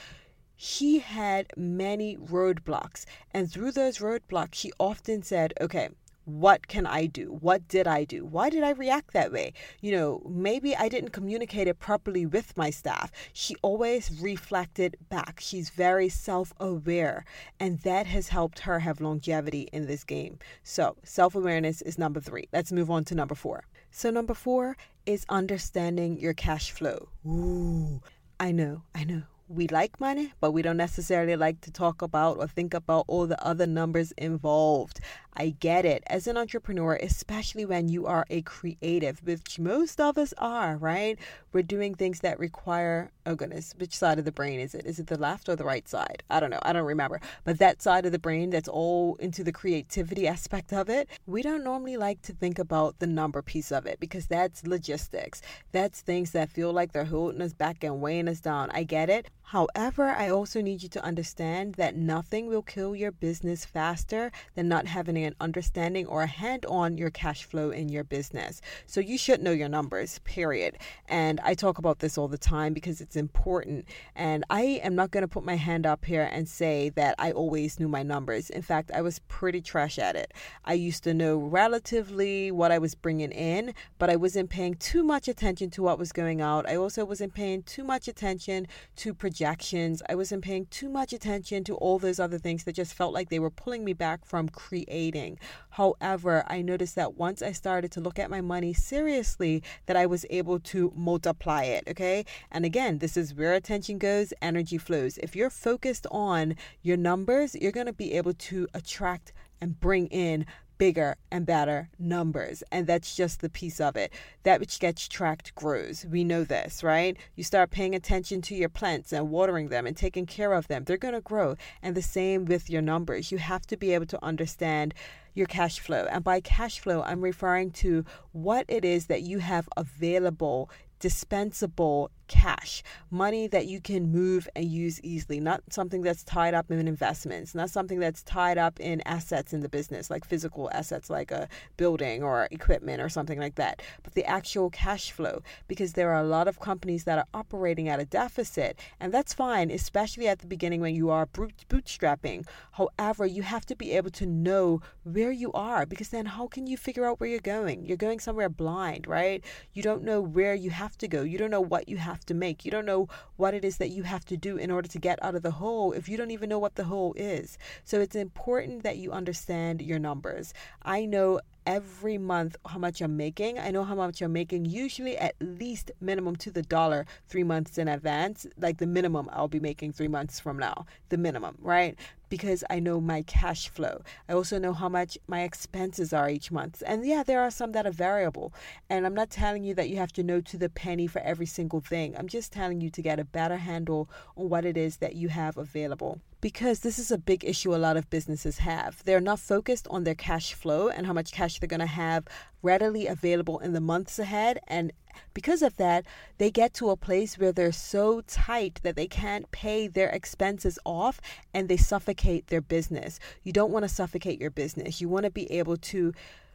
She 0.56 0.98
had 0.98 1.46
many 1.56 2.16
roadblocks. 2.16 3.04
And 3.32 3.50
through 3.50 3.72
those 3.72 3.98
roadblocks, 3.98 4.54
she 4.54 4.72
often 4.78 5.22
said, 5.22 5.52
okay, 5.60 5.90
what 6.24 6.68
can 6.68 6.86
I 6.86 7.06
do? 7.06 7.38
What 7.40 7.66
did 7.68 7.86
I 7.86 8.04
do? 8.04 8.24
Why 8.24 8.50
did 8.50 8.62
I 8.62 8.70
react 8.70 9.12
that 9.12 9.32
way? 9.32 9.52
You 9.80 9.92
know, 9.92 10.22
maybe 10.28 10.76
I 10.76 10.88
didn't 10.88 11.10
communicate 11.10 11.68
it 11.68 11.78
properly 11.78 12.26
with 12.26 12.56
my 12.56 12.70
staff. 12.70 13.10
She 13.32 13.56
always 13.62 14.10
reflected 14.20 14.96
back. 15.08 15.40
She's 15.40 15.70
very 15.70 16.08
self 16.08 16.52
aware, 16.60 17.24
and 17.58 17.78
that 17.80 18.06
has 18.06 18.28
helped 18.28 18.60
her 18.60 18.80
have 18.80 19.00
longevity 19.00 19.68
in 19.72 19.86
this 19.86 20.04
game. 20.04 20.38
So, 20.62 20.96
self 21.04 21.34
awareness 21.34 21.82
is 21.82 21.98
number 21.98 22.20
three. 22.20 22.48
Let's 22.52 22.72
move 22.72 22.90
on 22.90 23.04
to 23.04 23.14
number 23.14 23.34
four. 23.34 23.64
So, 23.90 24.10
number 24.10 24.34
four 24.34 24.76
is 25.06 25.24
understanding 25.28 26.18
your 26.18 26.34
cash 26.34 26.70
flow. 26.70 27.08
Ooh, 27.26 28.00
I 28.38 28.52
know, 28.52 28.82
I 28.94 29.04
know 29.04 29.22
we 29.50 29.66
like 29.66 29.98
money, 29.98 30.32
but 30.38 30.52
we 30.52 30.62
don't 30.62 30.76
necessarily 30.76 31.34
like 31.34 31.60
to 31.62 31.72
talk 31.72 32.02
about 32.02 32.38
or 32.38 32.46
think 32.46 32.72
about 32.72 33.04
all 33.08 33.26
the 33.26 33.44
other 33.44 33.66
numbers 33.66 34.12
involved. 34.12 35.00
I 35.34 35.50
get 35.60 35.84
it. 35.84 36.02
As 36.06 36.26
an 36.26 36.36
entrepreneur, 36.36 36.98
especially 37.00 37.64
when 37.64 37.88
you 37.88 38.06
are 38.06 38.26
a 38.30 38.42
creative, 38.42 39.20
which 39.24 39.58
most 39.58 40.00
of 40.00 40.18
us 40.18 40.34
are, 40.38 40.76
right? 40.76 41.18
We're 41.52 41.62
doing 41.62 41.94
things 41.94 42.20
that 42.20 42.38
require, 42.38 43.10
oh 43.26 43.36
goodness, 43.36 43.74
which 43.78 43.96
side 43.96 44.18
of 44.18 44.24
the 44.24 44.32
brain 44.32 44.60
is 44.60 44.74
it? 44.74 44.86
Is 44.86 44.98
it 44.98 45.06
the 45.06 45.18
left 45.18 45.48
or 45.48 45.56
the 45.56 45.64
right 45.64 45.88
side? 45.88 46.22
I 46.30 46.40
don't 46.40 46.50
know. 46.50 46.58
I 46.62 46.72
don't 46.72 46.84
remember. 46.84 47.20
But 47.44 47.58
that 47.58 47.80
side 47.80 48.06
of 48.06 48.12
the 48.12 48.18
brain 48.18 48.50
that's 48.50 48.68
all 48.68 49.16
into 49.16 49.44
the 49.44 49.52
creativity 49.52 50.26
aspect 50.26 50.72
of 50.72 50.88
it, 50.88 51.08
we 51.26 51.42
don't 51.42 51.64
normally 51.64 51.96
like 51.96 52.22
to 52.22 52.32
think 52.32 52.58
about 52.58 52.98
the 52.98 53.06
number 53.06 53.40
piece 53.40 53.70
of 53.72 53.86
it 53.86 54.00
because 54.00 54.26
that's 54.26 54.66
logistics. 54.66 55.42
That's 55.72 56.00
things 56.00 56.32
that 56.32 56.50
feel 56.50 56.72
like 56.72 56.92
they're 56.92 57.04
holding 57.04 57.40
us 57.40 57.52
back 57.52 57.84
and 57.84 58.00
weighing 58.00 58.28
us 58.28 58.40
down. 58.40 58.70
I 58.72 58.82
get 58.82 59.08
it. 59.08 59.28
However, 59.50 60.10
I 60.10 60.28
also 60.28 60.60
need 60.60 60.84
you 60.84 60.88
to 60.90 61.02
understand 61.02 61.74
that 61.74 61.96
nothing 61.96 62.46
will 62.46 62.62
kill 62.62 62.94
your 62.94 63.10
business 63.10 63.64
faster 63.64 64.30
than 64.54 64.68
not 64.68 64.86
having 64.86 65.16
an 65.16 65.34
understanding 65.40 66.06
or 66.06 66.22
a 66.22 66.28
hand 66.28 66.64
on 66.66 66.96
your 66.96 67.10
cash 67.10 67.42
flow 67.42 67.70
in 67.70 67.88
your 67.88 68.04
business. 68.04 68.60
So 68.86 69.00
you 69.00 69.18
should 69.18 69.42
know 69.42 69.50
your 69.50 69.68
numbers, 69.68 70.20
period. 70.20 70.78
And 71.08 71.40
I 71.40 71.54
talk 71.54 71.78
about 71.78 71.98
this 71.98 72.16
all 72.16 72.28
the 72.28 72.38
time 72.38 72.72
because 72.72 73.00
it's 73.00 73.16
important. 73.16 73.86
And 74.14 74.44
I 74.50 74.80
am 74.84 74.94
not 74.94 75.10
going 75.10 75.22
to 75.22 75.28
put 75.28 75.44
my 75.44 75.56
hand 75.56 75.84
up 75.84 76.04
here 76.04 76.30
and 76.30 76.48
say 76.48 76.90
that 76.90 77.16
I 77.18 77.32
always 77.32 77.80
knew 77.80 77.88
my 77.88 78.04
numbers. 78.04 78.50
In 78.50 78.62
fact, 78.62 78.92
I 78.94 79.02
was 79.02 79.18
pretty 79.26 79.60
trash 79.60 79.98
at 79.98 80.14
it. 80.14 80.32
I 80.64 80.74
used 80.74 81.02
to 81.02 81.12
know 81.12 81.38
relatively 81.38 82.52
what 82.52 82.70
I 82.70 82.78
was 82.78 82.94
bringing 82.94 83.32
in, 83.32 83.74
but 83.98 84.10
I 84.10 84.14
wasn't 84.14 84.48
paying 84.48 84.74
too 84.74 85.02
much 85.02 85.26
attention 85.26 85.70
to 85.70 85.82
what 85.82 85.98
was 85.98 86.12
going 86.12 86.40
out. 86.40 86.68
I 86.68 86.76
also 86.76 87.04
wasn't 87.04 87.34
paying 87.34 87.64
too 87.64 87.82
much 87.82 88.06
attention 88.06 88.68
to 88.98 89.12
projections. 89.40 90.02
I 90.06 90.16
wasn't 90.16 90.44
paying 90.44 90.66
too 90.66 90.90
much 90.90 91.14
attention 91.14 91.64
to 91.64 91.74
all 91.76 91.98
those 91.98 92.20
other 92.20 92.36
things 92.36 92.64
that 92.64 92.74
just 92.74 92.92
felt 92.92 93.14
like 93.14 93.30
they 93.30 93.38
were 93.38 93.48
pulling 93.48 93.86
me 93.86 93.94
back 93.94 94.26
from 94.26 94.50
creating. 94.50 95.38
However, 95.70 96.44
I 96.46 96.60
noticed 96.60 96.94
that 96.96 97.14
once 97.16 97.40
I 97.40 97.52
started 97.52 97.90
to 97.92 98.02
look 98.02 98.18
at 98.18 98.28
my 98.28 98.42
money 98.42 98.74
seriously, 98.74 99.62
that 99.86 99.96
I 99.96 100.04
was 100.04 100.26
able 100.28 100.60
to 100.60 100.92
multiply 100.94 101.62
it, 101.62 101.84
okay? 101.88 102.26
And 102.52 102.66
again, 102.66 102.98
this 102.98 103.16
is 103.16 103.34
where 103.34 103.54
attention 103.54 103.96
goes, 103.96 104.34
energy 104.42 104.76
flows. 104.76 105.16
If 105.16 105.34
you're 105.34 105.48
focused 105.48 106.06
on 106.10 106.54
your 106.82 106.98
numbers, 106.98 107.54
you're 107.54 107.72
going 107.72 107.86
to 107.86 107.94
be 107.94 108.12
able 108.12 108.34
to 108.34 108.68
attract 108.74 109.32
and 109.62 109.80
bring 109.80 110.08
in 110.08 110.44
bigger 110.80 111.14
and 111.30 111.44
better 111.44 111.90
numbers. 111.98 112.62
And 112.72 112.86
that's 112.86 113.14
just 113.14 113.42
the 113.42 113.50
piece 113.50 113.82
of 113.82 113.96
it. 113.96 114.10
That 114.44 114.60
which 114.60 114.80
gets 114.80 115.06
tracked 115.08 115.54
grows. 115.54 116.06
We 116.06 116.24
know 116.24 116.42
this, 116.42 116.82
right? 116.82 117.18
You 117.36 117.44
start 117.44 117.70
paying 117.70 117.94
attention 117.94 118.40
to 118.42 118.54
your 118.54 118.70
plants 118.70 119.12
and 119.12 119.28
watering 119.28 119.68
them 119.68 119.86
and 119.86 119.94
taking 119.94 120.24
care 120.24 120.54
of 120.54 120.68
them, 120.68 120.84
they're 120.84 120.96
going 120.96 121.12
to 121.12 121.20
grow. 121.20 121.56
And 121.82 121.94
the 121.94 122.00
same 122.00 122.46
with 122.46 122.70
your 122.70 122.80
numbers. 122.80 123.30
You 123.30 123.36
have 123.36 123.66
to 123.66 123.76
be 123.76 123.92
able 123.92 124.06
to 124.06 124.24
understand 124.24 124.94
your 125.34 125.46
cash 125.46 125.80
flow. 125.80 126.06
And 126.10 126.24
by 126.24 126.40
cash 126.40 126.80
flow, 126.80 127.02
I'm 127.02 127.20
referring 127.20 127.72
to 127.72 128.06
what 128.32 128.64
it 128.66 128.82
is 128.82 129.06
that 129.06 129.20
you 129.20 129.40
have 129.40 129.68
available 129.76 130.70
dispensable 130.98 132.10
cash, 132.30 132.84
money 133.10 133.48
that 133.48 133.66
you 133.66 133.80
can 133.80 134.12
move 134.12 134.48
and 134.54 134.64
use 134.64 135.00
easily, 135.02 135.40
not 135.40 135.60
something 135.68 136.00
that's 136.00 136.22
tied 136.22 136.54
up 136.54 136.70
in 136.70 136.86
investments, 136.86 137.56
not 137.56 137.68
something 137.68 137.98
that's 137.98 138.22
tied 138.22 138.56
up 138.56 138.78
in 138.78 139.02
assets 139.04 139.52
in 139.52 139.60
the 139.60 139.68
business, 139.68 140.10
like 140.10 140.24
physical 140.24 140.70
assets 140.72 141.10
like 141.10 141.32
a 141.32 141.48
building 141.76 142.22
or 142.22 142.46
equipment 142.52 143.02
or 143.02 143.08
something 143.08 143.40
like 143.40 143.56
that, 143.56 143.82
but 144.04 144.14
the 144.14 144.24
actual 144.24 144.70
cash 144.70 145.10
flow, 145.10 145.42
because 145.66 145.94
there 145.94 146.12
are 146.12 146.22
a 146.22 146.28
lot 146.28 146.46
of 146.46 146.60
companies 146.60 147.02
that 147.02 147.18
are 147.18 147.26
operating 147.34 147.88
at 147.88 147.98
a 147.98 148.04
deficit, 148.04 148.78
and 149.00 149.12
that's 149.12 149.34
fine, 149.34 149.68
especially 149.68 150.28
at 150.28 150.38
the 150.38 150.46
beginning 150.46 150.80
when 150.80 150.94
you 150.94 151.10
are 151.10 151.26
bootstrapping. 151.26 152.46
However, 152.72 153.26
you 153.26 153.42
have 153.42 153.66
to 153.66 153.74
be 153.74 153.90
able 153.92 154.10
to 154.10 154.26
know 154.26 154.80
where 155.02 155.32
you 155.32 155.52
are, 155.52 155.84
because 155.84 156.10
then 156.10 156.26
how 156.26 156.46
can 156.46 156.68
you 156.68 156.76
figure 156.76 157.06
out 157.06 157.18
where 157.18 157.28
you're 157.28 157.40
going? 157.40 157.84
You're 157.84 157.96
going 157.96 158.20
somewhere 158.20 158.48
blind, 158.48 159.08
right? 159.08 159.44
You 159.72 159.82
don't 159.82 160.04
know 160.04 160.20
where 160.20 160.54
you 160.54 160.70
have 160.70 160.96
to 160.98 161.08
go, 161.08 161.22
you 161.22 161.36
don't 161.36 161.50
know 161.50 161.60
what 161.60 161.88
you 161.88 161.96
have 161.96 162.19
have 162.20 162.26
to 162.26 162.34
make. 162.34 162.64
You 162.66 162.70
don't 162.70 162.84
know 162.84 163.08
what 163.36 163.54
it 163.54 163.64
is 163.64 163.78
that 163.78 163.88
you 163.88 164.02
have 164.02 164.26
to 164.26 164.36
do 164.36 164.58
in 164.58 164.70
order 164.70 164.88
to 164.88 164.98
get 164.98 165.22
out 165.22 165.34
of 165.34 165.42
the 165.42 165.52
hole 165.52 165.92
if 165.92 166.06
you 166.06 166.18
don't 166.18 166.30
even 166.30 166.50
know 166.50 166.58
what 166.58 166.74
the 166.74 166.84
hole 166.84 167.14
is. 167.16 167.56
So 167.84 167.98
it's 168.00 168.14
important 168.14 168.82
that 168.82 168.98
you 168.98 169.10
understand 169.10 169.80
your 169.80 169.98
numbers. 169.98 170.52
I 170.82 171.06
know 171.06 171.40
every 171.66 172.18
month 172.18 172.56
how 172.66 172.78
much 172.78 173.00
I'm 173.00 173.16
making. 173.16 173.58
I 173.58 173.70
know 173.70 173.84
how 173.84 173.94
much 173.94 174.20
I'm 174.20 174.32
making, 174.32 174.66
usually 174.66 175.16
at 175.16 175.34
least 175.40 175.90
minimum 176.00 176.36
to 176.36 176.50
the 176.50 176.62
dollar 176.62 177.06
three 177.26 177.44
months 177.44 177.78
in 177.78 177.88
advance. 177.88 178.46
Like 178.58 178.78
the 178.78 178.86
minimum 178.86 179.30
I'll 179.32 179.48
be 179.48 179.60
making 179.60 179.92
three 179.92 180.08
months 180.08 180.38
from 180.40 180.58
now, 180.58 180.84
the 181.08 181.16
minimum, 181.16 181.56
right? 181.60 181.98
Because 182.30 182.64
I 182.70 182.80
know 182.80 183.00
my 183.00 183.20
cash 183.22 183.68
flow. 183.68 184.00
I 184.28 184.32
also 184.32 184.58
know 184.58 184.72
how 184.72 184.88
much 184.88 185.18
my 185.26 185.42
expenses 185.42 186.14
are 186.14 186.30
each 186.30 186.50
month. 186.50 186.82
And 186.86 187.04
yeah, 187.04 187.22
there 187.22 187.42
are 187.42 187.50
some 187.50 187.72
that 187.72 187.86
are 187.86 187.92
variable. 187.92 188.54
And 188.88 189.04
I'm 189.04 189.14
not 189.14 189.28
telling 189.28 189.64
you 189.64 189.74
that 189.74 189.90
you 189.90 189.96
have 189.96 190.12
to 190.12 190.22
know 190.22 190.40
to 190.40 190.56
the 190.56 190.70
penny 190.70 191.06
for 191.06 191.20
every 191.20 191.46
single 191.46 191.80
thing. 191.80 192.16
I'm 192.16 192.28
just 192.28 192.52
telling 192.52 192.80
you 192.80 192.88
to 192.88 193.02
get 193.02 193.20
a 193.20 193.24
better 193.24 193.58
handle 193.58 194.08
on 194.36 194.48
what 194.48 194.64
it 194.64 194.78
is 194.78 194.96
that 194.98 195.16
you 195.16 195.28
have 195.28 195.58
available 195.58 196.20
because 196.40 196.80
this 196.80 196.98
is 196.98 197.10
a 197.10 197.18
big 197.18 197.44
issue 197.44 197.74
a 197.74 197.76
lot 197.76 197.96
of 197.96 198.08
businesses 198.10 198.58
have. 198.58 199.04
They're 199.04 199.20
not 199.20 199.40
focused 199.40 199.86
on 199.90 200.04
their 200.04 200.14
cash 200.14 200.54
flow 200.54 200.88
and 200.88 201.06
how 201.06 201.12
much 201.12 201.32
cash 201.32 201.58
they're 201.58 201.68
going 201.68 201.80
to 201.80 201.86
have 201.86 202.26
readily 202.62 203.06
available 203.06 203.58
in 203.58 203.72
the 203.72 203.80
months 203.80 204.18
ahead. 204.18 204.60
And 204.66 204.92
because 205.34 205.62
of 205.62 205.76
that, 205.76 206.04
they 206.38 206.50
get 206.50 206.74
to 206.74 206.90
a 206.90 206.96
place 206.96 207.38
where 207.38 207.52
they're 207.52 207.72
so 207.72 208.20
tight 208.22 208.80
that 208.82 208.96
they 208.96 209.06
can't 209.06 209.50
pay 209.50 209.86
their 209.88 210.08
expenses 210.10 210.78
off 210.84 211.20
and 211.54 211.68
they 211.68 211.76
suffocate 211.76 212.48
their 212.48 212.60
business. 212.60 213.18
You 213.42 213.52
don't 213.52 213.72
want 213.72 213.84
to 213.84 213.88
suffocate 213.88 214.40
your 214.40 214.50
business. 214.50 215.00
You 215.00 215.08
want 215.08 215.24
to 215.24 215.30
be 215.30 215.50
able 215.52 215.76
to 215.76 216.12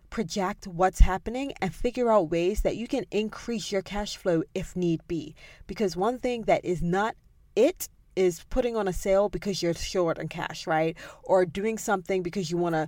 project 0.10 0.68
what's 0.68 1.00
happening 1.00 1.54
and 1.62 1.74
figure 1.74 2.12
out 2.12 2.30
ways 2.30 2.62
that 2.62 2.78
you 2.78 2.88
can 2.88 3.06
increase 3.12 3.72
your 3.72 3.82
cash 3.82 4.18
flow 4.18 4.44
if 4.54 4.76
need 4.76 5.02
be. 5.08 5.36
Because 5.68 5.98
one 5.98 6.20
thing 6.20 6.44
that 6.44 6.64
is 6.64 6.82
not 6.82 7.16
it 7.56 7.90
is 8.16 8.46
putting 8.50 8.78
on 8.78 8.88
a 8.88 8.94
sale 8.94 9.30
because 9.30 9.62
you're 9.62 9.74
short 9.74 10.20
on 10.20 10.28
cash, 10.28 10.66
right? 10.68 10.96
Or 11.24 11.46
doing 11.46 11.78
something 11.78 12.24
because 12.24 12.50
you 12.50 12.58
want 12.58 12.76
to 12.76 12.88